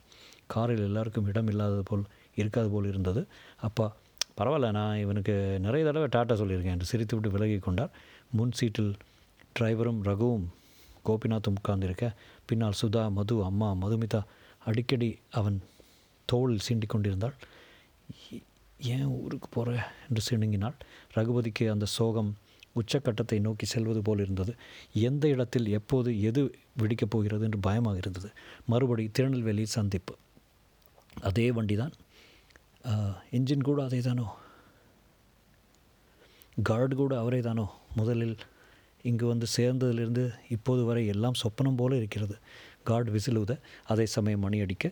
காரில் 0.47 0.83
எல்லாருக்கும் 0.83 1.27
இடம் 1.27 1.47
இல்லாதது 1.47 1.83
போல் 1.83 2.03
இருக்காது 2.35 2.69
போல் 2.69 2.87
இருந்தது. 2.87 3.21
அப்பா 3.59 3.87
பரவாயில்ல 4.37 4.67
நான் 4.71 4.97
இவனுக்கு 4.97 5.35
நிறைய 5.59 5.83
தடவை 5.89 6.07
டாட்டா 6.15 6.35
சொல்லியிருக்கேன் 6.41 6.75
என்று 6.75 6.91
சிரித்துவிட்டு 6.91 7.33
விலகி 7.35 7.59
கொண்டார். 7.59 7.93
முன் 8.31 8.55
சீட்டில் 8.59 8.91
டிரைவரும் 9.59 10.01
ரகுவும் 10.03 10.47
கோபிநாத்தும் 11.05 11.57
உட்கார்ந்திருக்க 11.59 12.05
பின்னால் 12.49 12.79
சுதா 12.81 13.03
மது 13.11 13.35
அம்மா 13.43 13.69
மதுமிதா 13.83 14.21
அடிக்கடி 14.69 15.09
அவன் 15.39 15.57
தோளில் 16.29 16.65
சீண்டிக் 16.67 16.93
கொண்டிருந்தாள் 16.93 17.35
ஏன் 18.93 19.07
ஊருக்கு 19.19 19.47
போகிற 19.55 19.69
என்று 20.07 20.21
சிணுங்கினாள் 20.29 20.75
ரகுபதிக்கு 21.15 21.65
அந்த 21.73 21.85
சோகம் 21.97 22.31
உச்சக்கட்டத்தை 22.79 23.37
நோக்கி 23.45 23.65
செல்வது 23.71 24.01
போல் 24.07 24.21
இருந்தது. 24.23 24.51
எந்த 25.09 25.23
இடத்தில் 25.33 25.67
எப்போது 25.77 26.09
எது 26.29 26.41
வெடிக்கப் 26.81 27.13
போகிறது 27.13 27.45
என்று 27.47 27.59
பயமாக 27.67 28.01
இருந்தது. 28.03 28.29
மறுபடி 28.71 29.03
திருநெல்வேலி 29.17 29.63
சந்திப்பு. 29.77 30.13
அதே 31.29 31.47
வண்டி 31.57 31.77
தான் 31.83 31.95
இன்ஜின் 33.37 33.67
கூட 33.69 33.79
அதே 33.87 33.99
தானோ 34.09 34.25
கார்டு 36.69 36.93
கூட 37.01 37.13
அவரே 37.23 37.39
தானோ 37.47 37.65
முதலில் 37.99 38.37
இங்கு 39.09 39.25
வந்து 39.31 39.47
சேர்ந்ததிலிருந்து 39.57 40.23
இப்போது 40.55 40.81
வரை 40.89 41.03
எல்லாம் 41.13 41.39
சொப்பனம் 41.41 41.79
போல 41.81 41.95
இருக்கிறது. 42.01 42.35
கார்டு 42.89 43.11
விசிலுத 43.11 43.53
அதே 43.87 44.05
சமயம் 44.05 44.39
மணி 44.39 44.59
அடிக்க 44.59 44.87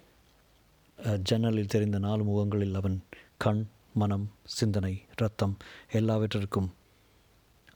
ஜன்னலில் 1.24 1.68
தெரிந்த 1.68 1.98
நாலு 2.00 2.24
முகங்களில் 2.24 2.76
அவன் 2.76 2.98
கண் 3.38 3.64
மனம் 3.94 4.26
சிந்தனை 4.60 4.94
ரத்தம் 5.16 5.56
எல்லாவற்றிற்கும் 5.92 6.70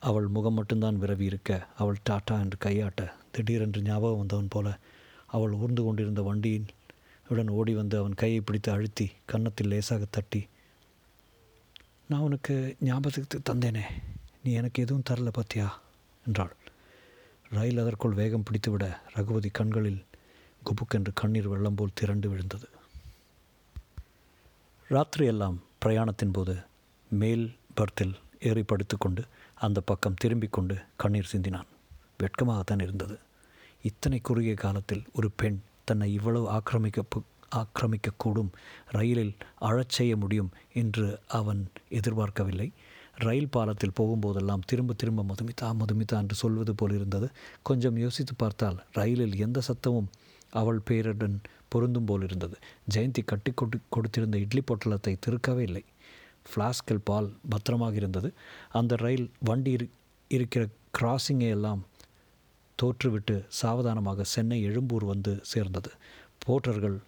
அவள் 0.01 0.27
முகம் 0.27 0.53
மட்டும்தான் 0.53 1.01
விரவி 1.01 1.21
இருக்க 1.21 1.51
அவள் 1.77 2.01
டாட்டா 2.09 2.35
என்று 2.39 2.57
கையாட்ட 2.65 3.01
திடீரென்று 3.31 3.81
ஞாபகம் 3.81 4.17
வந்தவன் 4.17 4.47
போல 4.49 4.67
அவள் 5.27 5.53
ஊர்ந்து 5.53 5.81
கொண்டிருந்த 5.83 6.21
வண்டியின் 6.21 6.67
உடன் 7.27 7.49
ஓடி 7.49 7.73
வந்து 7.73 7.95
அவன் 7.97 8.13
கையை 8.13 8.41
பிடித்து 8.41 8.69
அழுத்தி 8.71 9.07
கன்னத்தில் 9.25 9.67
லேசாக 9.67 10.05
தட்டி 10.11 10.41
நான் 12.07 12.21
உனக்கு 12.21 12.55
ஞாபகத்துக்கு 12.79 13.39
தந்தேனே 13.49 13.83
நீ 14.43 14.51
எனக்கு 14.53 14.79
எதுவும் 14.83 15.07
தரல 15.09 15.31
பார்த்தியா 15.31 15.67
என்றாள். 16.25 16.53
ரயில் 17.49 17.79
அதற்குள் 17.79 18.13
வேகம் 18.13 18.43
பிடித்துவிட 18.43 18.85
ரகுபதி 19.13 19.49
கண்களில் 19.49 20.01
குபுக்கென்று 20.63 21.11
கண்ணீர் 21.13 21.47
வெள்ளம் 21.47 21.75
போல் 21.75 21.89
திரண்டு 21.93 22.29
விழுந்தது. 22.29 22.67
ராத்திரியெல்லாம் 24.89 25.57
பிரயாணத்தின் 25.85 26.33
போது 26.33 26.57
மேல் 27.09 27.55
பர்த்தில் 27.73 28.15
ஏறி 28.39 28.63
படுத்துக்கொண்டு 28.63 29.23
அந்த 29.55 29.81
பக்கம் 29.81 30.13
திரும்பிக் 30.13 30.53
கொண்டு 30.53 30.77
கண்ணீர் 30.97 31.29
சிந்தினான். 31.31 31.67
வெட்கமாகத்தான் 32.19 32.81
இருந்தது. 32.81 33.19
இத்தனை 33.81 34.19
குறுகிய 34.19 34.53
காலத்தில் 34.53 35.03
ஒரு 35.13 35.31
பெண் 35.35 35.59
தன்னை 35.83 36.13
இவ்வளவு 36.13 36.49
ஆக்கிரமிக்க 36.49 37.03
ஆக்கிரமிக்கக்கூடும். 37.55 38.49
ரயிலில் 38.87 39.35
அழச் 39.59 39.89
செய்ய 39.89 40.17
முடியும் 40.17 40.51
என்று 40.73 41.19
அவன் 41.27 41.67
எதிர்பார்க்கவில்லை. 41.89 42.71
ரயில் 43.15 43.49
பாலத்தில் 43.49 43.97
போகும்போதெல்லாம் 43.99 44.59
திரும்ப 44.65 44.93
திரும்ப 44.93 45.23
மதுமிதா 45.23 45.75
மதுமிதா 45.79 46.17
என்று 46.17 46.35
சொல்வது 46.35 46.75
போல் 46.75 46.91
இருந்தது. 46.91 47.29
கொஞ்சம் 47.61 47.97
யோசித்து 47.97 48.33
பார்த்தால் 48.35 48.83
ரயிலில் 48.91 49.35
எந்த 49.35 49.61
சத்தமும் 49.67 50.07
அவள் 50.49 50.81
பேருடன் 50.89 51.39
பொருந்தும் 51.67 52.05
போல் 52.05 52.23
இருந்தது. 52.23 52.57
ஜெயந்தி 52.95 53.25
கட்டி 53.25 53.51
கொடு 53.55 53.79
கொடுத்திருந்த 53.95 54.35
இட்லி 54.35 54.61
பொட்டலத்தை 54.61 55.15
திருக்கவே 55.27 55.59
இல்லை. 55.59 55.85
ஃப்ளாஸ்கில் 56.55 56.99
பால் 57.03 57.33
பத்திரமாக 57.49 57.95
இருந்தது. 57.95 58.33
அந்த 58.69 58.95
ரயில் 58.95 59.31
வண்டி 59.39 59.89
இருக்கிற 60.27 60.67
கிராசிங்கை 60.99 61.49
எல்லாம் 61.49 61.85
தோற்றுவிட்டு 62.83 63.45
சாவதானமாக 63.47 64.23
சென்னை 64.23 64.61
எழும்பூர் 64.61 65.03
வந்து 65.03 65.39
சேர்ந்தது. 65.41 65.91
போட்டர்கள் 66.39 66.99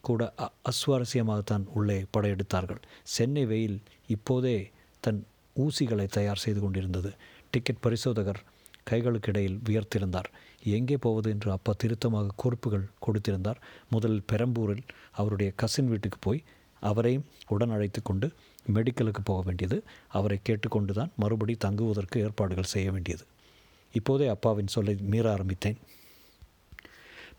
கூட 0.00 0.34
அ- 0.40 0.50
அஸ்வாரஸ்யமாகத்தான் 0.70 1.64
உள்ளே 1.66 2.04
படையெடுத்தார்கள். 2.16 2.76
சென்னை 3.02 3.46
வெயில் 3.46 3.80
இப்போதே 4.06 4.70
தன் 5.00 5.26
ஊசிகளை 5.56 6.06
தயார் 6.06 6.36
செய்து 6.36 6.60
கொண்டிருந்தது. 6.60 7.12
டிக்கெட் 7.50 7.80
பரிசோதகர் 7.80 8.42
கைகளுக்கிடையில் 8.90 9.58
வியர்த்திருந்தார். 9.64 10.24
எங்கே 10.76 10.96
போவது 10.96 11.28
என்று 11.30 11.50
அப்பா 11.50 11.72
திருத்தமாக 11.82 12.36
குறிப்புகள் 12.36 12.86
கொடுத்திருந்தார். 13.06 13.60
முதலில் 13.90 14.28
பெரம்பூரில் 14.32 14.84
அவருடைய 15.12 15.52
கசின் 15.56 15.88
வீட்டுக்கு 15.88 16.18
போய் 16.20 16.40
அவரையும் 16.80 17.26
உடன் 17.48 17.74
அழைத்து 17.76 18.02
கொண்டு 18.02 18.26
மெடிக்கலுக்கு 18.74 19.22
போக 19.24 19.42
வேண்டியது. 19.42 19.76
அவரை 20.08 20.38
கேட்டுக்கொண்டு 20.42 20.92
தான் 20.94 21.12
மறுபடி 21.16 21.54
தங்குவதற்கு 21.54 22.20
ஏற்பாடுகள் 22.20 22.72
செய்ய 22.74 22.90
வேண்டியது. 22.90 23.24
இப்போதே 23.94 24.26
அப்பாவின் 24.26 24.74
சொல்லை 24.76 24.94
மீற 25.12 25.26
ஆரம்பித்தேன். 25.32 25.78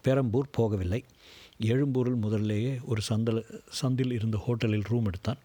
பெரம்பூர் 0.02 0.56
போகவில்லை. 0.58 1.02
எழும்பூரில் 1.72 2.24
முதல்லேயே 2.26 2.74
ஒரு 2.84 3.02
சந்தல 3.10 3.40
சந்தில் 3.82 4.12
இருந்த 4.12 4.38
ஹோட்டலில் 4.46 4.88
ரூம் 4.88 5.06
எடுத்தான். 5.06 5.40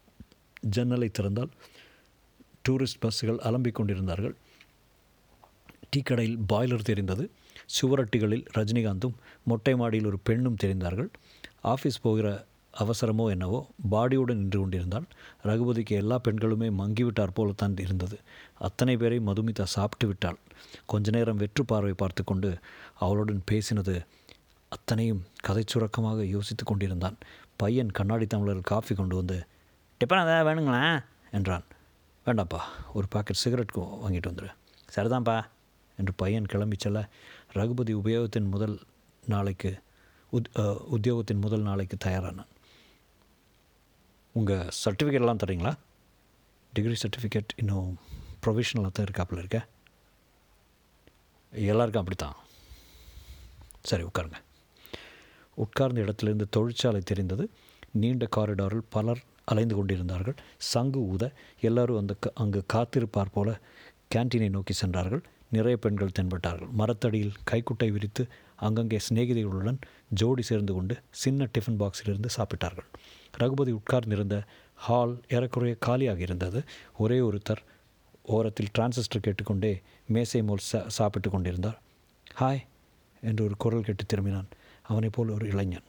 ஜன்னலை 0.60 1.08
திறந்தால் 1.18 1.52
டூரிஸ்ட் 2.68 3.02
பஸ்ஸுகள் 3.02 3.40
அலம்பிக் 3.48 3.78
கொண்டிருந்தார்கள். 3.78 4.36
டீ 5.90 6.00
கடையில் 6.00 6.38
பாய்லர் 6.52 6.88
தெரிந்தது. 6.90 7.24
சுவரொட்டிகளில் 7.66 8.44
ரஜினிகாந்தும் 8.56 9.14
மொட்டை 9.44 9.74
மாடியில் 9.74 10.06
ஒரு 10.06 10.18
பெண்ணும் 10.18 10.60
தெரிந்தார்கள். 10.64 11.10
ஆஃபீஸ் 11.64 12.02
போகிற 12.02 12.28
அவசரமோ 12.74 13.24
என்னவோ 13.28 13.58
பாடியுடன் 13.90 14.40
நின்று 14.40 14.58
கொண்டிருந்தால் 14.60 15.06
ரகுபதிக்கு 15.44 15.94
எல்லா 16.02 16.20
பெண்களுமே 16.28 16.68
மங்கிவிட்டார் 16.78 17.34
போலத்தான் 17.34 17.76
இருந்தது. 17.76 18.16
அத்தனை 18.58 18.96
பேரை 18.96 19.18
மதுமிதா 19.18 19.62
சாப்பிட்டு 19.62 20.06
விட்டாள். 20.06 20.38
கொஞ்ச 20.86 21.10
நேரம் 21.10 21.36
வெற்று 21.36 21.64
பார்வை 21.64 21.92
பார்த்து 21.92 22.24
கொண்டு 22.24 22.50
அவளுடன் 22.94 23.42
பேசினது 23.50 23.94
அத்தனையும் 24.68 25.22
கதை 25.42 25.64
சுரக்கமாக 25.66 26.24
யோசித்து 26.24 26.64
கொண்டிருந்தான். 26.64 27.18
பையன் 27.56 27.90
கண்ணாடி 27.90 28.26
தமிழர் 28.26 28.60
காஃபி 28.60 28.94
கொண்டு 28.94 29.16
வந்து 29.16 29.36
டிப்பன் 30.00 30.22
அதான் 30.22 30.46
வேணுங்களா? 30.48 30.82
என்றான். 31.30 31.64
வேண்டாம்ப்பா 32.26 32.60
ஒரு 32.92 33.06
பாக்கெட் 33.08 33.42
சிகரெட் 33.42 33.72
வாங்கிட்டு 34.04 34.30
வந்துடு 34.30 34.50
சரிதான்ப்பா 34.94 35.36
என்று 35.98 36.12
பையன் 36.16 36.46
கிளம்பி 36.46 36.76
செல்ல 36.80 37.00
ரகுபதி 37.54 37.94
உபயோகத்தின் 37.94 38.50
முதல் 38.50 38.80
நாளைக்கு 39.26 39.82
உத் 40.32 40.76
உத்தியோகத்தின் 40.76 41.40
முதல் 41.40 41.62
நாளைக்கு 41.62 41.96
தயாரானான். 42.04 42.46
உங்கள் 44.32 44.58
சர்டிஃபிகேட்லாம் 44.58 45.38
தரீங்களா 45.46 45.74
டிகிரி 46.72 46.94
சர்டிஃபிகேட் 46.94 47.48
இன்னும் 47.56 47.98
ப்ரொவிஷனலாக 48.46 48.90
தான் 48.92 49.06
இருக்காப்புல 49.06 49.38
இருக்க? 49.38 49.66
எல்லாருக்கும் 51.52 52.06
அப்படித்தான். 52.06 52.36
சரி 53.82 54.02
உட்காருங்க. 54.02 54.34
உட்கார்ந்த 55.54 56.00
இடத்திலிருந்து 56.00 56.48
தொழிற்சாலை 56.48 57.00
தெரிந்தது. 57.00 57.50
நீண்ட 57.90 58.28
காரிடாரில் 58.36 58.82
பலர் 58.88 59.22
அலைந்து 59.44 59.74
கொண்டிருந்தார்கள். 59.74 60.34
சங்கு 60.58 61.00
ஊத 61.00 61.32
எல்லாரும் 61.60 61.98
அந்த 61.98 62.14
க- 62.20 62.32
அங்கு 62.34 62.64
காத்திருப்பார் 62.72 63.30
போல 63.32 63.60
கேன்டீனை 64.14 64.50
நோக்கி 64.50 64.72
சென்றார்கள். 64.72 65.22
நிறைய 65.54 65.76
பெண்கள் 65.76 66.16
தென்பட்டார்கள். 66.18 66.70
மரத்தடியில் 66.70 67.32
கைக்குட்டை 67.50 67.88
விரித்து 67.92 68.26
அங்கங்கே 68.56 68.98
சிநேகிதிகளுடன் 69.08 69.78
ஜோடி 70.08 70.42
சேர்ந்து 70.42 70.72
கொண்டு 70.74 70.94
சின்ன 71.10 71.48
டிஃபன் 71.58 71.78
பாக்ஸிலிருந்து 71.78 72.30
சாப்பிட்டார்கள். 72.36 72.88
ரகுபதி 73.32 73.72
உட்கார்ந்திருந்த 73.72 74.42
ஹால் 74.74 75.14
ஏறக்குறைய 75.28 75.76
காலியாக 75.80 76.20
இருந்தது. 76.20 76.62
ஒரே 76.98 77.18
ஒருத்தர் 77.18 77.62
ஓரத்தில் 78.22 78.72
டிரான்சிஸ்டர் 78.78 79.22
கேட்டுக்கொண்டே 79.22 79.82
மேசை 80.06 80.42
மோல் 80.42 80.64
சா 80.70 80.88
சாப்பிட்டு 80.88 81.30
கொண்டிருந்தார். 81.30 81.80
ஹாய் 82.40 82.62
என்று 83.20 83.44
ஒரு 83.44 83.54
குரல் 83.58 83.82
கேட்டு 83.82 84.04
திரும்பினான். 84.04 84.48
அவனைப் 84.82 85.12
போல் 85.12 85.28
ஒரு 85.28 85.46
இளைஞன். 85.46 85.86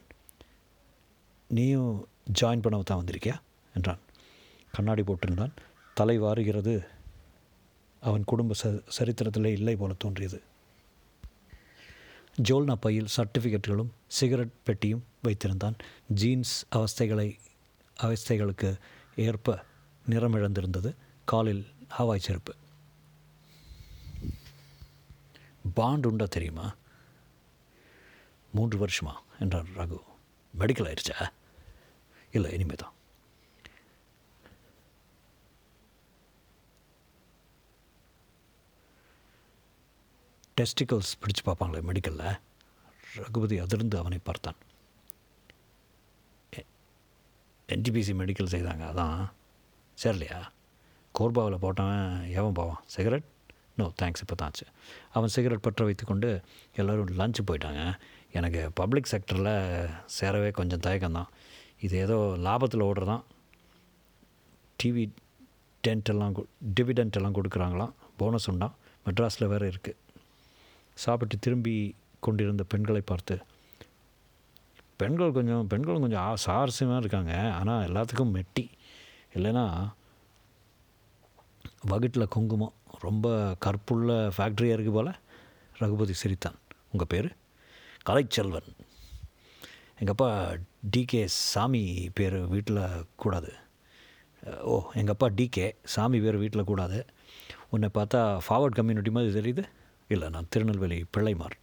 நீயும் 1.48 2.08
ஜாயின் 2.40 2.62
பண்ண 2.62 2.82
தான் 2.84 3.04
வந்திருக்கியா? 3.04 3.34
என்றான். 3.74 3.98
கண்ணாடி 4.72 5.02
போட்டிருந்தான். 5.02 5.52
தலை 5.94 6.20
வாருகிறது. 6.20 6.74
அவன் 8.00 8.24
குடும்ப 8.24 8.54
ச 8.62 8.82
சரித்திரத்திலே 8.98 9.44
இல்லை 9.44 9.76
போல 9.76 9.92
தோன்றியது. 9.98 10.42
ஜோல்னா 12.42 12.72
பையில் 12.72 13.06
சர்டிஃபிகேட்டுகளும் 13.16 13.88
சிகரெட் 14.06 14.62
பெட்டியும் 14.64 15.04
வைத்திருந்தான். 15.24 15.78
ஜீன்ஸ் 16.06 16.66
அவஸ்தைகளை 16.76 17.38
அவஸ்தைகளுக்கு 18.02 18.78
ஏற்ப 19.16 19.64
நிறமிழந்திருந்தது. 20.10 20.94
காலில் 21.24 21.66
ஹவாய் 21.98 22.18
செருப்பு. 22.18 22.54
பாண்ட் 25.74 26.06
உண்டா 26.06 26.24
தெரியுமா? 26.24 26.74
மூன்று 28.52 28.86
வருஷமா 28.86 29.14
என்றார் 29.40 29.66
ரகு. 29.76 29.98
மெடிக்கல் 30.58 30.92
ஆயிடுச்சா? 30.92 31.28
இல்லை 32.32 32.52
இனிமே 32.52 32.74
தான் 32.74 32.92
டெஸ்டிகல்ஸ் 40.60 41.10
பிடிச்சு 41.22 41.42
பார்ப்பாங்களே 41.46 41.80
மெடிக்கலில்? 41.88 42.38
ரகுபதி 43.16 43.58
அதிர்ந்து 43.58 43.98
அவனை 43.98 44.18
பார்த்தான். 44.22 44.54
என்டிபிசி 47.68 48.12
மெடிக்கல் 48.20 48.52
செய்தாங்க 48.54 48.84
அதான். 48.90 49.32
சரிலையா? 50.04 50.40
கோர்பாவில் 51.18 51.62
போட்டவன் 51.64 52.30
எவன் 52.30 52.52
போவான்? 52.52 52.80
சிகரெட்? 52.86 53.22
நோ 53.76 53.92
தேங்க்ஸ் 54.02 54.20
இப்போ 54.20 54.34
தான் 54.34 54.50
அவன் 55.12 55.28
சிகரெட் 55.28 55.60
பற்ற 55.60 55.84
வைத்துக்கொண்டு 55.84 56.40
எல்லோரும் 56.74 57.06
லஞ்சு 57.06 57.44
போயிட்டாங்க. 57.46 57.98
எனக்கு 58.32 58.70
பப்ளிக் 58.74 59.08
செக்டரில் 59.10 59.90
சேரவே 60.20 60.50
கொஞ்சம் 60.50 60.80
தயக்கம்தான். 60.80 61.26
இது 61.80 61.98
ஏதோ 61.98 62.34
லாபத்தில் 62.36 62.86
ஓடுறதான். 62.88 63.22
டிவி 64.82 65.10
டென்ட் 65.88 66.04
எல்லாம் 66.04 66.34
டிவிடெண்ட் 66.80 67.10
எல்லாம் 67.10 67.34
கொடுக்குறாங்களாம். 67.34 67.92
போனஸ் 68.16 68.50
உண்டான் 68.50 68.74
மெட்ராஸில் 69.06 69.46
வேறு 69.46 69.72
இருக்குது 69.72 70.04
சாப்பிட்டு 70.96 71.38
திரும்பி 71.38 71.94
கொண்டிருந்த 72.20 72.64
பெண்களை 72.64 73.00
பார்த்து 73.00 73.38
பெண்கள் 74.96 75.32
கொஞ்சம் 75.32 75.66
பெண்கள் 75.66 76.00
கொஞ்சம் 76.00 76.20
ஆ- 76.20 76.36
சாரசியமாக 76.46 76.96
இருக்காங்க. 76.96 77.52
ஆனால் 77.52 77.88
எல்லாத்துக்கும் 77.88 78.42
மெட்டி. 78.42 78.70
இல்லைன்னா 79.34 79.92
வகுட்டில் 81.88 82.24
குங்குமம். 82.24 82.72
ரொம்ப 83.00 83.56
கற்புள்ள 83.58 84.28
ஃபேக்ட்ரியாக 84.28 84.76
இருக்குது 84.76 84.92
போல். 84.92 85.14
ரகுபதி 85.78 86.12
சிரித்தான். 86.12 86.54
உங்கள் 86.92 87.06
பேர்? 87.08 87.34
கலைச்செல்வன். 88.08 88.76
எங்கள் 89.98 90.08
அப்பா 90.08 90.52
டிகே 90.96 91.24
சாமி 91.24 92.10
பேர் 92.14 92.36
வீட்டில் 92.36 93.06
கூடாது. 93.16 93.52
ஓ 94.62 94.90
எங்கள் 94.94 95.12
அப்பா 95.12 95.28
டிகே 95.28 95.74
சாமி 95.84 96.20
பேர் 96.20 96.36
வீட்டில் 96.36 96.64
கூடாது. 96.64 97.06
உன்னை 97.70 97.88
பார்த்தா 97.94 98.38
ஃபார்வர்ட் 98.48 98.74
கம்யூனிட்டி 98.74 99.10
மாதிரி 99.10 99.40
தெரியுது. 99.40 99.64
இல்லை 100.14 100.26
நான் 100.34 100.50
திருநெல்வேலி 100.54 100.98
பிள்ளைமார். 101.14 101.56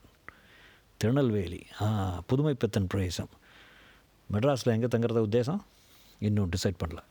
திருநெல்வேலி 1.02 1.62
ஆ 1.84 1.88
புதுமை 2.30 2.54
பெத்தன் 2.62 2.90
பிரவேசம் 2.94 3.32
மெட்ராஸில் 4.34 4.74
எங்கே 4.76 4.90
தங்குறத 4.94 5.22
உத்தேசம்? 5.28 5.62
இன்னும் 6.28 6.52
டிசைட் 6.56 6.82
பண்ணல. 6.82 7.02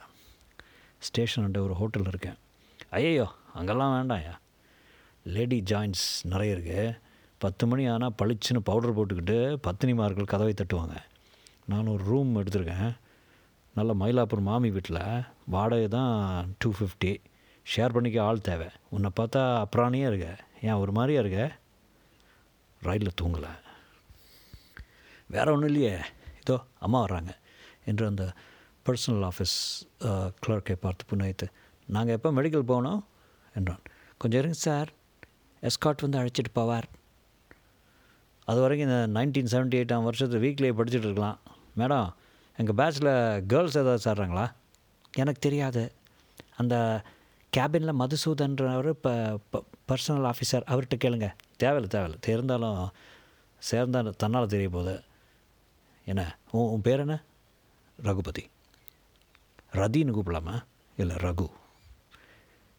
ஸ்டேஷன் 1.07 1.57
ஒரு 1.67 1.75
ஹோட்டல் 1.81 2.11
இருக்கேன். 2.13 2.39
ஐயையோ 2.99 3.27
அங்கெல்லாம் 3.59 3.95
வேண்டாம்யா 3.97 4.35
லேடி 5.35 5.59
ஜாயின்ஸ் 5.71 6.05
நிறைய 6.33 6.55
இருக்குது 6.57 6.85
பத்து 7.45 7.65
மணி 7.71 7.85
ஆனால் 7.95 8.17
பளிச்சுன்னு 8.21 8.61
பவுடர் 8.69 8.97
போட்டுக்கிட்டு 8.97 9.37
பத்தினிமார்கள் 9.67 10.31
கதவை 10.33 10.55
தட்டுவாங்க. 10.61 10.97
நான் 11.71 11.91
ஒரு 11.95 12.03
ரூம் 12.11 12.33
எடுத்திருக்கேன். 12.41 12.93
நல்ல 13.79 13.93
மயிலாப்பூர் 14.01 14.49
மாமி 14.49 14.71
வீட்டில் 14.77 15.03
வாடகை 15.55 15.89
தான் 15.99 16.15
டூ 16.63 16.71
ஃபிஃப்டி 16.79 17.13
ஷேர் 17.67 17.95
பண்ணிக்க 17.97 18.19
ஆள் 18.29 18.47
தேவை. 18.49 18.69
உன்னை 18.95 19.11
பார்த்தா 19.19 19.43
அப்புறானியாக 19.65 20.11
இருக்க. 20.13 20.31
ஏன் 20.69 20.81
ஒரு 20.83 20.93
மாதிரியா 20.97 21.21
இருக்க? 21.23 21.43
ரயிலில் 22.83 23.19
தூங்கலை. 23.21 23.53
வேறு 25.35 25.53
ஒன்றும் 25.55 25.71
இல்லையே. 25.71 25.95
இதோ 26.43 26.57
அம்மா 26.87 26.99
வர்றாங்க 27.05 27.33
என்று 27.91 28.05
அந்த 28.11 28.25
பர்சனல் 28.87 29.25
ஆஃபீஸ் 29.31 29.57
கிளர்க்கை 30.45 30.77
பார்த்து 30.85 31.09
புன்னகைத்து 31.11 31.47
நாங்கள் 31.89 32.17
எப்போ 32.19 32.31
மெடிக்கல் 32.39 32.71
போகணும்? 32.73 33.01
என்றான். 33.59 33.83
கொஞ்சம் 34.21 34.41
இருங்க 34.43 34.59
சார் 34.67 34.91
எஸ்காட் 35.63 36.05
வந்து 36.05 36.21
அழைச்சிட்டு 36.21 36.53
போவார். 36.59 36.89
அது 38.49 38.61
வரைக்கும் 38.65 38.89
இந்த 38.89 39.01
நைன்டீன் 39.17 39.51
செவன்ட்டி 39.53 39.79
எயிட்டாம் 39.81 40.07
வருஷத்து 40.09 40.43
வீக்லேயே 40.45 40.77
படிச்சுட்டு 40.79 41.09
இருக்கலாம். 41.09 41.39
மேடம் 41.81 42.09
எங்கள் 42.59 42.79
பேட்சில் 42.81 43.13
கேர்ள்ஸ் 43.51 43.79
ஏதாவது 43.83 44.05
சேர்றாங்களா? 44.07 44.47
எனக்கு 45.23 45.41
தெரியாது. 45.47 45.85
அந்த 46.61 46.75
கேபினில் 47.57 47.95
மதுசூதன்றவர் 47.99 48.89
இப்போ 48.89 49.37
பர்சனல் 49.89 50.31
ஆஃபீஸர் 50.31 50.65
அவர்கிட்ட 50.67 50.95
கேளுங்க. 50.95 51.33
தேவையில்லை 51.57 51.89
தேவையில்லை. 51.89 52.19
தெரிந்தாலும் 52.27 52.89
சேர்ந்தால் 53.59 54.15
தன்னால் 54.17 54.47
தெரிய 54.47 54.69
போகுது. 54.69 55.03
என்ன? 56.05 56.39
உன் 56.51 56.69
உன் 56.69 56.81
பேர் 56.81 56.99
என்ன? 56.99 57.23
ரகுபதி. 58.03 58.51
ரதின்னு 59.73 60.13
கூப்பிடலாமா? 60.13 60.63
இல்லை 60.97 61.17
ரகு. 61.17 61.49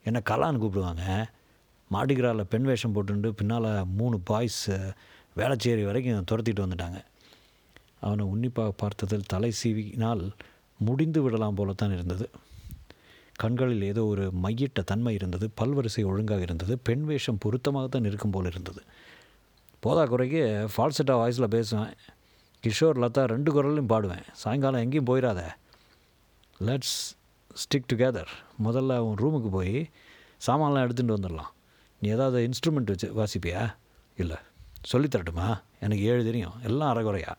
என்ன 0.04 0.22
கலான்னு 0.30 0.60
கூப்பிடுவாங்க. 0.64 1.26
மாடிகிராவில் 1.92 2.44
பெண் 2.44 2.64
வேஷம் 2.64 2.96
போட்டுண்டு 2.96 3.30
பின்னால் 3.30 3.86
மூணு 3.86 4.20
பாய்ஸ் 4.20 4.72
வேளச்சேரி 5.36 5.86
வரைக்கும் 5.86 6.24
துரத்திட்டு 6.32 6.70
வந்துட்டாங்க. 6.70 7.04
அவனை 8.00 8.26
உன்னிப்பாக 8.26 8.74
பார்த்ததில் 8.78 9.24
தலை 9.28 9.54
சீவினால் 9.64 10.32
முடிந்து 10.78 11.22
விடலாம் 11.22 11.56
போலத்தான் 11.56 11.94
இருந்தது. 11.94 12.30
கண்களில் 13.36 13.82
ஏதோ 13.82 14.06
ஒரு 14.06 14.32
மையிட்ட 14.44 14.84
தன்மை 14.86 15.14
இருந்தது 15.14 15.50
பல்வரிசை 15.62 16.06
ஒழுங்காக 16.06 16.42
இருந்தது 16.42 16.80
பெண் 16.84 17.04
வேஷம் 17.04 17.38
பொருத்தமாக 17.40 17.88
தான் 17.88 18.04
இருக்கும் 18.04 18.32
போல் 18.32 18.46
இருந்தது. 18.46 18.82
போதா 19.80 20.06
குறைக்கு 20.06 20.70
ஃபால்செட்டா 20.78 21.12
வாய்ஸில் 21.12 21.48
பேசுவேன் 21.48 21.94
கிஷோர் 22.64 23.00
லதா 23.04 23.24
ரெண்டு 23.26 23.50
குரல்லையும் 23.54 23.92
பாடுவேன் 23.92 24.24
சாயங்காலம் 24.32 24.80
எங்கேயும் 24.80 25.06
போயிடாத 25.06 25.42
லெட்ஸ் 26.60 26.98
ஸ்டிக் 27.54 27.90
டுகெதர் 27.94 28.32
முதல்ல 28.64 28.98
உன் 28.98 29.18
ரூமுக்கு 29.18 29.50
போய் 29.50 29.90
சாமான்லாம் 30.48 30.86
எடுத்துகிட்டு 30.86 31.16
வந்துடலாம். 31.18 31.52
நீ 32.00 32.10
ஏதாவது 32.10 32.50
இன்ஸ்ட்ருமெண்ட் 32.50 32.94
வச்சு 32.94 33.14
வாசிப்பியா? 33.14 33.76
இல்லை. 34.18 34.38
சொல்லித்தரட்டுமா 34.92 35.62
எனக்கு 35.80 36.04
ஏழு 36.04 36.24
தெரியும். 36.24 36.54
எல்லாம் 36.64 36.98
அறகுறையா? 36.98 37.34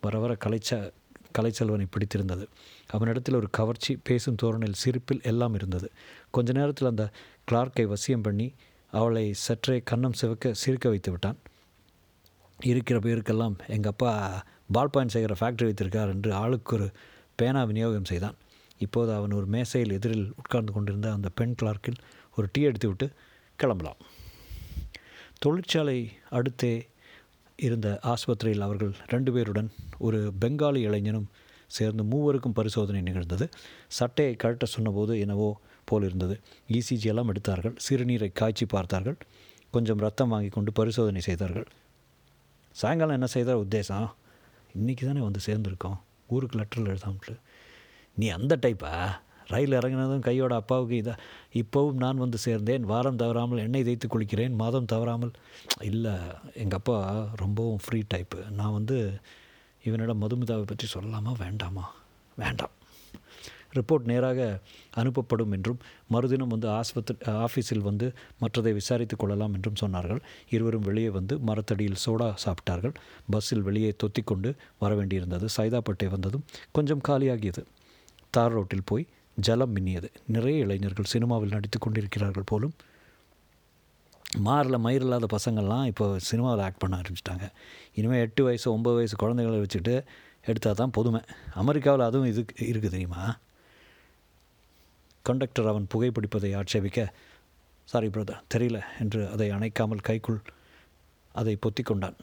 வர 0.00 0.18
வர 0.18 0.36
கலைச்ச 0.44 0.92
கலைச்செல்வனை 1.38 1.86
பிடித்திருந்தது. 1.90 2.48
அவனிடத்தில் 2.86 3.34
ஒரு 3.34 3.48
கவர்ச்சி 3.50 3.98
பேசும் 4.02 4.36
தோரணில் 4.42 4.72
சிரிப்பில் 4.72 5.20
எல்லாம் 5.22 5.54
இருந்தது. 5.54 5.90
கொஞ்ச 6.30 6.52
நேரத்தில் 6.52 6.88
அந்த 6.88 7.10
கிளார்க்கை 7.50 7.94
வசியம் 7.94 8.22
பண்ணி 8.22 8.54
அவளை 8.90 9.32
சற்றே 9.32 9.82
கன்னம் 9.90 10.12
சிவக்க 10.12 10.52
சிரிக்க 10.52 10.88
வைத்து 10.88 11.10
விட்டான். 11.10 11.36
இருக்கிற 12.62 12.98
பேருக்கெல்லாம் 12.98 13.58
எங்கள் 13.66 13.90
அப்பா 13.90 14.44
பால் 14.72 14.90
பாயிண்ட் 14.90 15.12
செய்கிற 15.12 15.36
ஃபேக்ட்ரி 15.40 15.64
வைத்திருக்கார் 15.64 16.08
என்று 16.08 16.32
ஆளுக்கு 16.32 16.76
ஒரு 16.76 16.90
பேனா 17.34 17.64
விநியோகம் 17.64 18.04
செய்தான். 18.04 18.34
இப்போது 18.78 19.14
அவன் 19.14 19.30
ஒரு 19.30 19.46
மேசையில் 19.46 19.92
எதிரில் 19.92 20.32
உட்கார்ந்து 20.36 20.72
கொண்டிருந்த 20.72 21.12
அந்த 21.12 21.28
பெண் 21.34 21.54
கிளார்க்கில் 21.62 22.00
ஒரு 22.36 22.48
டீ 22.52 22.62
எடுத்து 22.62 22.88
விட்டு 22.88 23.10
கிளம்பலாம். 23.56 23.96
தொழிற்சாலை 25.38 26.12
அடுத்தே 26.30 26.88
இருந்த 27.60 27.98
ஆஸ்பத்திரியில் 28.02 28.60
அவர்கள் 28.60 28.94
ரெண்டு 29.06 29.36
பேருடன் 29.36 29.68
ஒரு 29.98 30.32
பெங்காலி 30.40 30.76
இளைஞனும் 30.76 31.28
சேர்ந்து 31.66 32.02
மூவருக்கும் 32.04 32.54
பரிசோதனை 32.54 33.00
நிகழ்ந்தது. 33.00 33.48
சட்டையை 33.88 34.36
கழட்ட 34.42 34.64
சொன்னபோது 34.64 35.20
என்னவோ 35.20 35.60
போல் 35.84 36.02
இருந்தது. 36.02 36.40
இசிஜி 36.68 37.04
எல்லாம் 37.04 37.28
எடுத்தார்கள். 37.28 37.76
சிறுநீரை 37.90 38.32
காய்ச்சி 38.32 38.66
பார்த்தார்கள். 38.66 39.16
கொஞ்சம் 39.70 39.98
ரத்தம் 39.98 40.28
வாங்கி 40.28 40.48
கொண்டு 40.48 40.72
பரிசோதனை 40.72 41.20
செய்தார்கள். 41.20 41.66
சாயங்காலம் 42.70 43.14
என்ன 43.14 43.26
செய்தார் 43.26 43.66
உத்தேசம்? 43.66 44.10
இன்றைக்கி 44.78 45.06
தானே 45.06 45.20
வந்து 45.20 45.40
சேர்ந்துருக்கோம். 45.46 45.98
ஊருக்கு 46.28 46.58
லெட்டரில் 46.58 46.96
எழுதாமட்டு. 46.96 47.38
நீ 48.16 48.28
அந்த 48.28 48.58
டைப்பா 48.62 49.20
ரயில் 49.52 49.76
இறங்கினதும் 49.78 50.26
கையோட 50.28 50.54
அப்பாவுக்கு 50.54 50.96
இதை 50.96 51.14
இப்போவும் 51.60 52.00
நான் 52.04 52.22
வந்து 52.24 52.38
சேர்ந்தேன். 52.44 52.88
வாரம் 52.92 53.20
தவறாமல் 53.22 53.62
எண்ணெய் 53.66 53.86
தேய்த்து 53.88 54.08
குளிக்கிறேன். 54.08 54.56
மாதம் 54.62 54.90
தவறாமல். 54.94 55.32
இல்லை 55.90 56.14
எங்கள் 56.54 56.80
அப்பா 56.80 56.98
ரொம்பவும் 57.36 57.80
ஃப்ரீ 57.84 58.02
டைப்பு 58.14 58.40
நான் 58.60 58.76
வந்து 58.78 58.98
இவனிடம் 59.84 60.22
மதுமிதாவை 60.22 60.62
பற்றி 60.62 60.86
சொல்லலாமா? 60.94 61.32
வேண்டாமா? 61.44 61.86
வேண்டாம். 62.36 62.74
ரிப்போர்ட் 63.76 64.08
நேராக 64.10 64.40
அனுப்பப்படும் 65.00 65.52
என்றும் 65.56 65.80
மறுதினம் 66.12 66.52
வந்து 66.54 66.68
ஆஸ்பத்திரி 66.68 67.18
ஆஃபீஸில் 67.44 67.84
வந்து 67.88 68.06
மற்றதை 68.40 68.72
விசாரித்து 68.78 69.16
கொள்ளலாம் 69.16 69.54
என்றும் 69.56 69.78
சொன்னார்கள். 69.82 70.20
இருவரும் 70.50 70.86
வெளியே 70.88 71.10
வந்து 71.18 71.34
மரத்தடியில் 71.48 72.00
சோடா 72.04 72.28
சாப்பிட்டார்கள். 72.44 72.94
பஸ்ஸில் 73.30 73.66
வெளியே 73.68 73.90
தொத்தி 74.02 74.24
கொண்டு 74.24 74.52
வர 74.78 74.90
வேண்டியிருந்தது 74.94 75.48
சைதாப்பட்டை 75.56 76.08
வந்ததும் 76.16 76.44
கொஞ்சம் 76.72 77.04
காலியாகியது. 77.08 77.64
தார் 78.36 78.52
ரோட்டில் 78.52 78.88
போய் 78.90 79.06
ஜலம் 79.46 79.74
மின்னியது. 79.76 80.08
நிறைய 80.34 80.64
இளைஞர்கள் 80.64 81.12
சினிமாவில் 81.14 81.54
நடித்து 81.56 81.78
கொண்டிருக்கிறார்கள் 81.78 82.50
போலும் 82.52 82.74
மாரில் 84.46 84.82
மயிர் 84.84 85.04
இல்லாத 85.04 85.28
பசங்கள்லாம் 85.36 85.86
இப்போ 85.90 86.06
சினிமாவில் 86.28 86.64
ஆக்ட் 86.66 86.82
பண்ண 86.82 86.94
ஆரம்பிச்சிட்டாங்க. 87.00 87.46
இனிமேல் 87.98 88.24
எட்டு 88.26 88.42
வயசு 88.46 88.66
ஒம்பது 88.76 88.98
வயசு 88.98 89.16
குழந்தைகளை 89.22 89.58
வச்சுட்டு 89.64 89.94
எடுத்தால் 90.50 90.78
தான் 90.80 90.94
பொதுமை. 90.98 91.20
அமெரிக்காவில் 91.62 92.08
அதுவும் 92.08 92.30
இது 92.32 92.42
இருக்குது 92.68 92.94
தெரியுமா? 92.94 93.22
கண்டக்டர் 95.28 95.70
அவன் 95.72 95.90
புகைப்பிடிப்பதை 95.94 96.52
ஆட்சேபிக்க 96.60 97.00
சாரி 97.92 98.08
பிரதர் 98.14 98.44
தெரியல 98.54 98.78
என்று 99.02 99.20
அதை 99.34 99.48
அணைக்காமல் 99.56 100.06
கைக்குள் 100.08 100.40
அதை 101.40 101.54
பொத்தி 101.64 101.82
கொண்டான். 101.82 102.18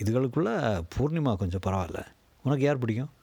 இதுகளுக்குள்ளே 0.00 0.54
பூர்ணிமா 0.94 1.32
கொஞ்சம் 1.42 1.64
பரவாயில்ல. 1.66 2.00
உனக்கு 2.44 2.64
யார் 2.66 2.82
பிடிக்கும்? 2.82 3.14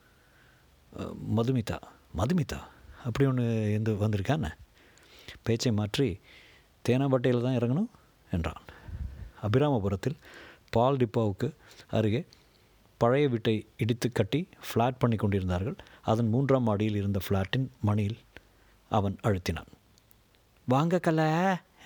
மதுமிதா. 1.37 1.77
மதுமிதா? 2.19 2.59
அப்படி 3.07 3.25
ஒன்று 3.29 3.45
எந்த 3.77 3.91
வந்திருக்கான்னு 4.03 4.51
பேச்சை 5.43 5.71
மாற்றி 5.71 6.07
தேனாம்பட்டையில் 6.85 7.45
தான் 7.45 7.57
இறங்கணும் 7.59 7.89
என்றான். 8.31 8.61
அபிராமபுரத்தில் 9.45 10.17
பால் 10.75 10.99
டிப்பாவுக்கு 11.01 11.47
அருகே 11.97 12.21
பழைய 13.01 13.25
வீட்டை 13.33 13.53
இடித்து 13.77 14.07
கட்டி 14.11 14.39
ஃப்ளாட் 14.67 15.01
பண்ணி 15.01 15.17
கொண்டிருந்தார்கள். 15.17 15.75
அதன் 16.11 16.31
மூன்றாம் 16.33 16.67
மாடியில் 16.69 16.99
இருந்த 17.01 17.19
ஃப்ளாட்டின் 17.25 17.67
மணியில் 17.81 18.19
அவன் 18.91 19.15
அழுத்தினான். 19.27 19.71
வாங்க 20.67 20.99
கல 21.07 21.21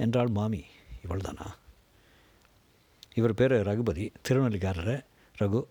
என்றாள் 0.03 0.31
மாமி. 0.37 0.61
இவள்தானா? 1.05 1.47
இவர் 3.19 3.37
பேர் 3.39 3.55
ரகுபதி. 3.69 4.05
திருநெல்லிக்காரர் 4.27 4.95
ரகு 5.35 5.61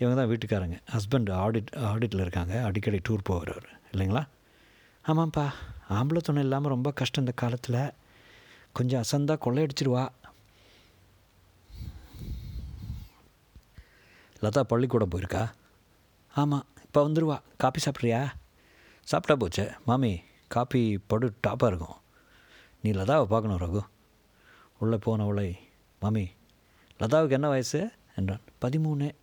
இவங்க 0.00 0.14
தான் 0.20 0.30
வீட்டுக்காரங்க. 0.32 0.76
ஹஸ்பண்ட் 0.94 1.30
ஆடிட் 1.44 1.70
ஆடிட்டில் 1.90 2.24
இருக்காங்க. 2.24 2.54
அடிக்கடி 2.68 3.00
டூர் 3.08 3.28
போகிறவர் 3.30 3.68
இல்லைங்களா? 3.92 4.22
ஆமாம்ப்பா. 5.08 5.52
ஆம்பளை 5.88 6.16
துணை 6.16 6.42
இல்லாமல் 6.42 6.70
ரொம்ப 6.70 6.90
கஷ்டம் 6.90 7.24
இந்த 7.24 7.36
காலத்தில். 7.36 7.92
கொஞ்சம் 8.72 9.02
அசந்தா 9.02 9.30
கொள்ளையடிச்சிருவா. 9.30 10.08
லதா 14.42 14.60
பள்ளிக்கூடம் 14.60 15.08
போயிருக்கா? 15.08 15.52
ஆமாம் 16.34 16.66
இப்போ 16.84 17.08
வந்துடுவா 17.08 17.40
காப்பி 17.58 17.80
சாப்பிட்றியா? 17.80 18.32
சாப்பிட்டா 19.02 19.46
போச்சே. 19.46 19.76
மாமி 19.84 20.20
காப்பி 20.48 20.98
படு 21.06 21.34
டாப்பாக 21.48 21.66
இருக்கும். 21.66 21.96
நீ 22.82 22.90
லதாவை 22.90 23.24
பார்க்கணும் 23.24 23.58
ரகு. 23.58 23.86
உள்ளே 24.78 24.96
போனவளை 24.96 25.58
மாமி 26.00 26.30
லதாவுக்கு 27.00 27.30
என்ன 27.30 27.48
வயசு? 27.48 27.90
என்றான். 28.16 28.40
பதிமூணு. 28.60 29.14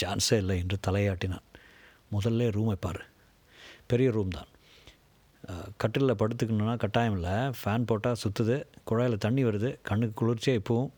சான்ஸே 0.00 0.36
இல்லை 0.36 0.58
என்று 0.58 0.78
தலையாட்டினான். 0.86 1.46
முதல்ல 2.12 2.50
ரூமை 2.50 2.72
பாரு. 2.72 3.04
பெரிய 3.92 4.08
ரூம் 4.16 4.36
தான். 4.36 4.50
கட்டிலில் 5.82 6.18
படுத்துக்கணுன்னா 6.20 6.74
கட்டாயம் 6.84 7.16
இல்லை. 7.16 7.34
ஃபேன் 7.58 7.88
போட்டால் 7.90 8.20
சுற்றுது 8.22 8.56
குழாயில் 8.90 9.22
தண்ணி 9.24 9.42
வருது. 9.48 9.70
கண்ணுக்கு 9.88 10.16
குளிர்ச்சியாக 10.20 10.62
இப்போவும். 10.62 10.90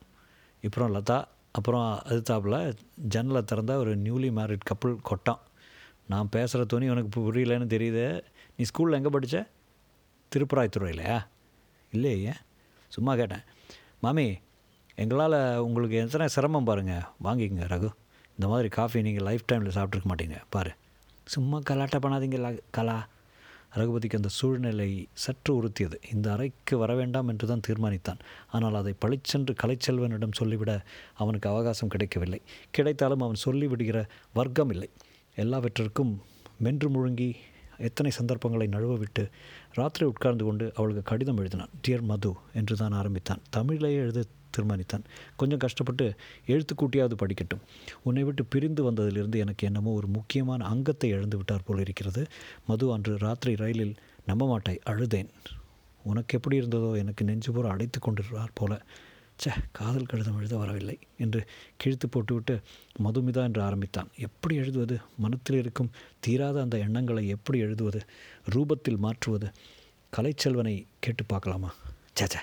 அப்புறம் 0.69 0.95
லதா 0.97 1.19
அப்புறம் 1.59 1.87
அது 2.09 2.21
தாப்பில் 2.31 2.59
ஜன்னலை 3.15 3.43
திறந்த 3.51 3.73
ஒரு 3.83 3.93
நியூலி 4.07 4.31
மேரிட் 4.39 4.67
கப்புள் 4.71 4.97
கொட்டான் 5.11 5.43
நான் 6.13 6.33
பேசுகிற 6.35 6.63
துணி 6.73 6.87
உனக்கு 6.95 7.11
புரியலன்னு 7.17 7.67
தெரியுது. 7.75 8.05
நீ 8.57 8.65
ஸ்கூலில் 8.71 8.99
எங்கே 8.99 9.11
படித்த 9.15 9.39
திருப்பராய்த்துறையிலையா? 10.33 11.19
இல்லையே 11.93 12.35
சும்மா 12.95 13.13
கேட்டேன். 13.21 13.45
மாமி 14.05 14.27
எங்களால் 15.03 15.39
உங்களுக்கு 15.67 15.97
எத்தனை 16.03 16.27
சிரமம் 16.35 16.69
பாருங்கள் 16.69 17.05
வாங்கிக்கங்க 17.27 17.67
ரகு. 17.75 17.91
இந்த 18.37 18.47
மாதிரி 18.53 18.69
காஃபி 18.79 18.99
நீங்கள் 19.07 19.27
லைஃப் 19.29 19.49
டைமில் 19.51 19.77
சாப்பிட்ருக்க 19.77 20.09
மாட்டீங்க. 20.13 20.39
பாரு. 20.55 20.73
சும்மா 21.35 21.59
கலாட்ட 21.71 21.97
பண்ணாதீங்க 22.05 22.39
கலா. 22.79 22.99
ரகுபதிக்கு 23.79 24.19
அந்த 24.19 24.31
சூழ்நிலை 24.37 24.89
சற்று 25.23 25.51
உறுத்தியது. 25.59 25.97
இந்த 26.13 26.27
அறைக்கு 26.35 26.75
வர 26.83 26.93
வேண்டாம் 26.95 27.29
என்று 27.33 27.47
தான் 27.51 27.65
தீர்மானித்தான். 27.67 28.21
ஆனால் 28.51 28.79
அதை 28.81 28.93
பளிச்சென்று 29.05 29.55
கலைச்செல்வனிடம் 29.63 30.39
சொல்லிவிட 30.41 30.73
அவனுக்கு 31.23 31.49
அவகாசம் 31.53 31.93
கிடைக்கவில்லை. 31.95 32.41
கிடைத்தாலும் 32.77 33.25
அவன் 33.27 33.43
சொல்லிவிடுகிற 33.45 34.01
வர்க்கம் 34.33 34.73
இல்லை. 34.77 34.89
எல்லாவற்றிற்கும் 35.37 36.13
மென்று 36.67 36.89
முழுங்கி 36.95 37.31
எத்தனை 37.89 38.11
சந்தர்ப்பங்களை 38.11 38.67
நழுவ 38.77 38.95
விட்டு 39.03 39.25
ராத்திரி 39.79 40.05
உட்கார்ந்து 40.13 40.45
கொண்டு 40.45 40.65
அவளுக்கு 40.77 41.03
கடிதம் 41.11 41.41
எழுதினான். 41.43 41.75
டியர் 41.83 42.09
மது 42.11 42.33
என்று 42.61 42.77
தான் 42.77 42.97
ஆரம்பித்தான். 43.01 43.43
தமிழிலேயே 43.57 44.01
எழுத 44.05 44.23
தீர்மானித்தான். 44.59 45.05
கொஞ்சம் 45.37 45.59
கஷ்டப்பட்டு 45.59 46.15
எழுத்துக்கூட்டியாவது 46.47 47.17
படிக்கட்டும். 47.23 47.65
உன்னை 48.03 48.25
விட்டு 48.25 48.45
பிரிந்து 48.45 48.91
வந்ததிலிருந்து 48.91 49.39
எனக்கு 49.39 49.67
என்னமோ 49.67 49.91
ஒரு 49.93 50.07
முக்கியமான 50.07 50.65
அங்கத்தை 50.65 51.11
இழந்து 51.11 51.37
விட்டார் 51.37 51.67
போல் 51.67 51.81
இருக்கிறது. 51.81 52.27
மது 52.67 52.93
அன்று 52.93 53.17
ராத்திரி 53.19 53.55
ரயிலில் 53.55 53.95
நம்ப 54.27 54.47
மாட்டாய் 54.47 54.81
அழுதேன். 54.87 55.31
உனக்கு 56.03 56.37
எப்படி 56.37 56.61
இருந்ததோ 56.61 56.97
எனக்கு 56.97 57.25
நெஞ்சு 57.25 57.53
பூரா 57.53 57.71
அடைத்து 57.71 58.01
கொண்டிருந்தார் 58.01 58.51
போல. 58.55 58.83
ச்சே 59.43 59.53
காதல் 59.73 60.07
கடிதம் 60.07 60.37
எழுத 60.37 60.57
வரவில்லை 60.57 60.99
என்று 61.19 61.41
கிழித்து 61.77 62.09
போட்டுவிட்டு 62.09 62.61
மதுமிதா 63.05 63.43
என்று 63.43 63.63
ஆரம்பித்தான். 63.63 64.09
எப்படி 64.17 64.55
எழுதுவது? 64.55 65.01
மனத்தில் 65.19 65.59
இருக்கும் 65.59 65.91
தீராத 66.21 66.61
அந்த 66.61 66.79
எண்ணங்களை 66.79 67.29
எப்படி 67.29 67.59
எழுதுவது? 67.59 68.01
ரூபத்தில் 68.55 68.97
மாற்றுவது? 68.97 69.51
கலைச்செல்வனை 70.17 70.87
கேட்டு 71.01 71.25
பார்க்கலாமா? 71.25 71.75
ச்சே 72.17 72.25
சே 72.25 72.41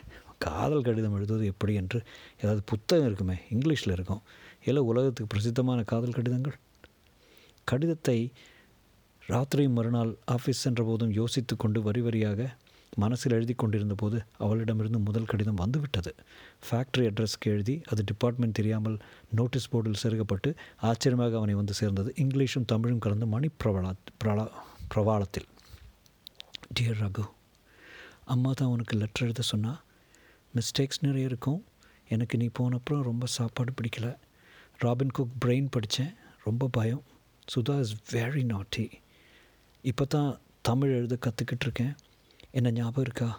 காதல் 0.48 0.86
கடிதம் 0.88 1.16
எழுதுவது 1.18 1.46
எப்படி 1.54 1.74
என்று 1.82 2.00
ஏதாவது 2.42 2.62
புத்தகம் 2.72 3.08
இருக்குமே 3.10 3.38
இங்கிலீஷில் 3.56 3.96
இருக்கும். 3.96 4.22
இல்லை 4.68 4.84
உலகத்துக்கு 4.92 5.32
பிரசித்தமான 5.34 5.80
காதல் 5.94 6.18
கடிதங்கள்? 6.18 6.58
கடிதத்தை 7.68 8.20
ராத்திரியும் 9.32 9.78
மறுநாள் 9.78 10.12
ஆஃபீஸ் 10.34 10.64
சென்ற 10.66 10.82
போதும் 10.90 11.14
யோசித்து 11.20 11.54
கொண்டு 11.64 11.80
வரி 11.86 12.02
வரியாக 12.08 12.50
மனசில் 13.04 13.34
எழுதி 13.38 13.54
கொண்டிருந்த 13.62 13.96
போது 14.02 14.18
அவளிடமிருந்து 14.46 15.00
முதல் 15.08 15.30
கடிதம் 15.32 15.62
வந்துவிட்டது. 15.62 16.12
ஃபேக்ட்ரி 16.68 17.06
அட்ரஸ்க்கு 17.10 17.48
எழுதி 17.54 17.76
அது 17.92 18.02
டிபார்ட்மெண்ட் 18.12 18.58
தெரியாமல் 18.60 18.98
நோட்டீஸ் 19.40 19.70
போர்டில் 19.72 20.02
செருகப்பட்டு 20.04 20.52
ஆச்சரியமாக 20.90 21.38
அவனை 21.40 21.56
வந்து 21.62 21.76
சேர்ந்தது. 21.80 22.12
இங்கிலீஷும் 22.24 22.70
தமிழும் 22.74 23.02
கலந்து 23.06 23.28
மணி 23.34 23.50
பிரபலா 23.64 23.92
பிரலா 24.24 24.46
பிரபாளத்தில் 24.94 25.48
டியர் 26.76 27.02
ரகு 27.04 27.26
அம்மா 28.34 28.52
தான் 28.60 28.72
உனக்கு 28.76 28.94
லெட்டர் 29.02 29.26
எழுத 29.28 29.46
சொன்னா 29.54 29.74
மிஸ்டேக்ஸ் 30.56 31.04
நிறைய 31.08 31.30
இருக்கும். 31.32 31.60
எனக்கு 32.10 32.38
நீ 32.38 32.48
போனப்புறம் 32.60 33.02
ரொம்ப 33.10 33.26
சாப்பாடு 33.26 33.74
பிடிக்கல. 33.80 34.08
ராபின் 34.78 35.16
குக் 35.18 35.36
பிரெயின் 35.46 35.68
படித்தேன் 35.76 36.14
ரொம்ப 36.44 36.70
பயம். 36.72 37.04
சுதா 37.54 37.76
இஸ் 37.80 37.96
வெரி 38.12 38.44
நாட்டி 38.44 38.86
இப்போ 39.82 40.06
தான் 40.06 40.40
தமிழ் 40.62 40.94
எழுத 40.98 41.18
கற்றுக்கிட்டு 41.26 41.66
இருக்கேன். 41.68 41.94
என்ன 42.52 42.72
ஞாபகம் 42.72 43.04
இருக்கா? 43.04 43.30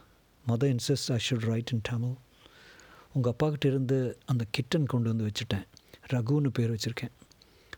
மத 0.47 0.67
insist 0.67 1.11
I 1.17 1.19
should 1.29 1.47
write 1.51 1.73
in 1.73 1.81
Tamil 1.83 2.17
உங்கள் 3.13 3.33
அப்பாக்கிட்ட 3.33 3.67
இருந்து 3.73 4.19
அந்த 4.27 4.45
கிட்டன் 4.57 4.87
கொண்டு 4.93 5.09
வந்து 5.13 5.27
வச்சுட்டேன். 5.29 5.65
ரகுன்னு 6.13 6.51
பேர் 6.59 6.75
வச்சுருக்கேன். 6.75 7.15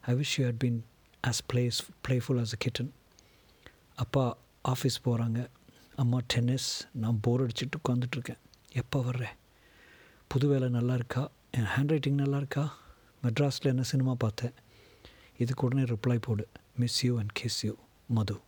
I 0.01 0.15
wish 0.15 0.35
you 0.37 0.47
had 0.47 0.61
been 0.65 0.81
as 1.23 1.41
plays 1.53 1.79
playful 2.09 2.41
as 2.43 2.55
a 2.57 2.61
kitten 2.65 2.91
அப்பா 3.95 4.25
ஆஃபீஸ் 4.69 4.99
போகிறாங்க 5.05 5.41
அம்மா 5.97 6.19
டென்னிஸ் 6.27 6.69
நான் 7.05 7.19
போர் 7.23 7.43
அடிச்சுட்டு 7.47 7.79
உட்காந்துட்ருக்கேன் 7.79 8.41
எப்போ 8.73 9.03
வர்றேன் 9.03 9.37
புது 10.27 10.49
வேலை 10.49 10.69
நல்லா 10.69 10.95
இருக்கா 10.95 11.31
என் 11.51 11.71
ஹேண்ட் 11.77 11.89
ரைட்டிங் 11.89 12.15
நல்லா 12.15 12.37
இருக்கா 12.37 12.77
மெட்ராஸில் 13.23 13.67
என்ன 13.67 13.83
சினிமா 13.83 14.15
பார்த்தேன்? 14.15 14.53
இதுக்கு 15.37 15.67
உடனே 15.67 15.83
ரிப்ளை 15.83 16.19
போடு. 16.21 16.49
Miss 16.77 17.05
you 17.05 17.19
and 17.19 17.31
kiss 17.41 17.67
you 17.67 17.75
Madhu. 18.07 18.41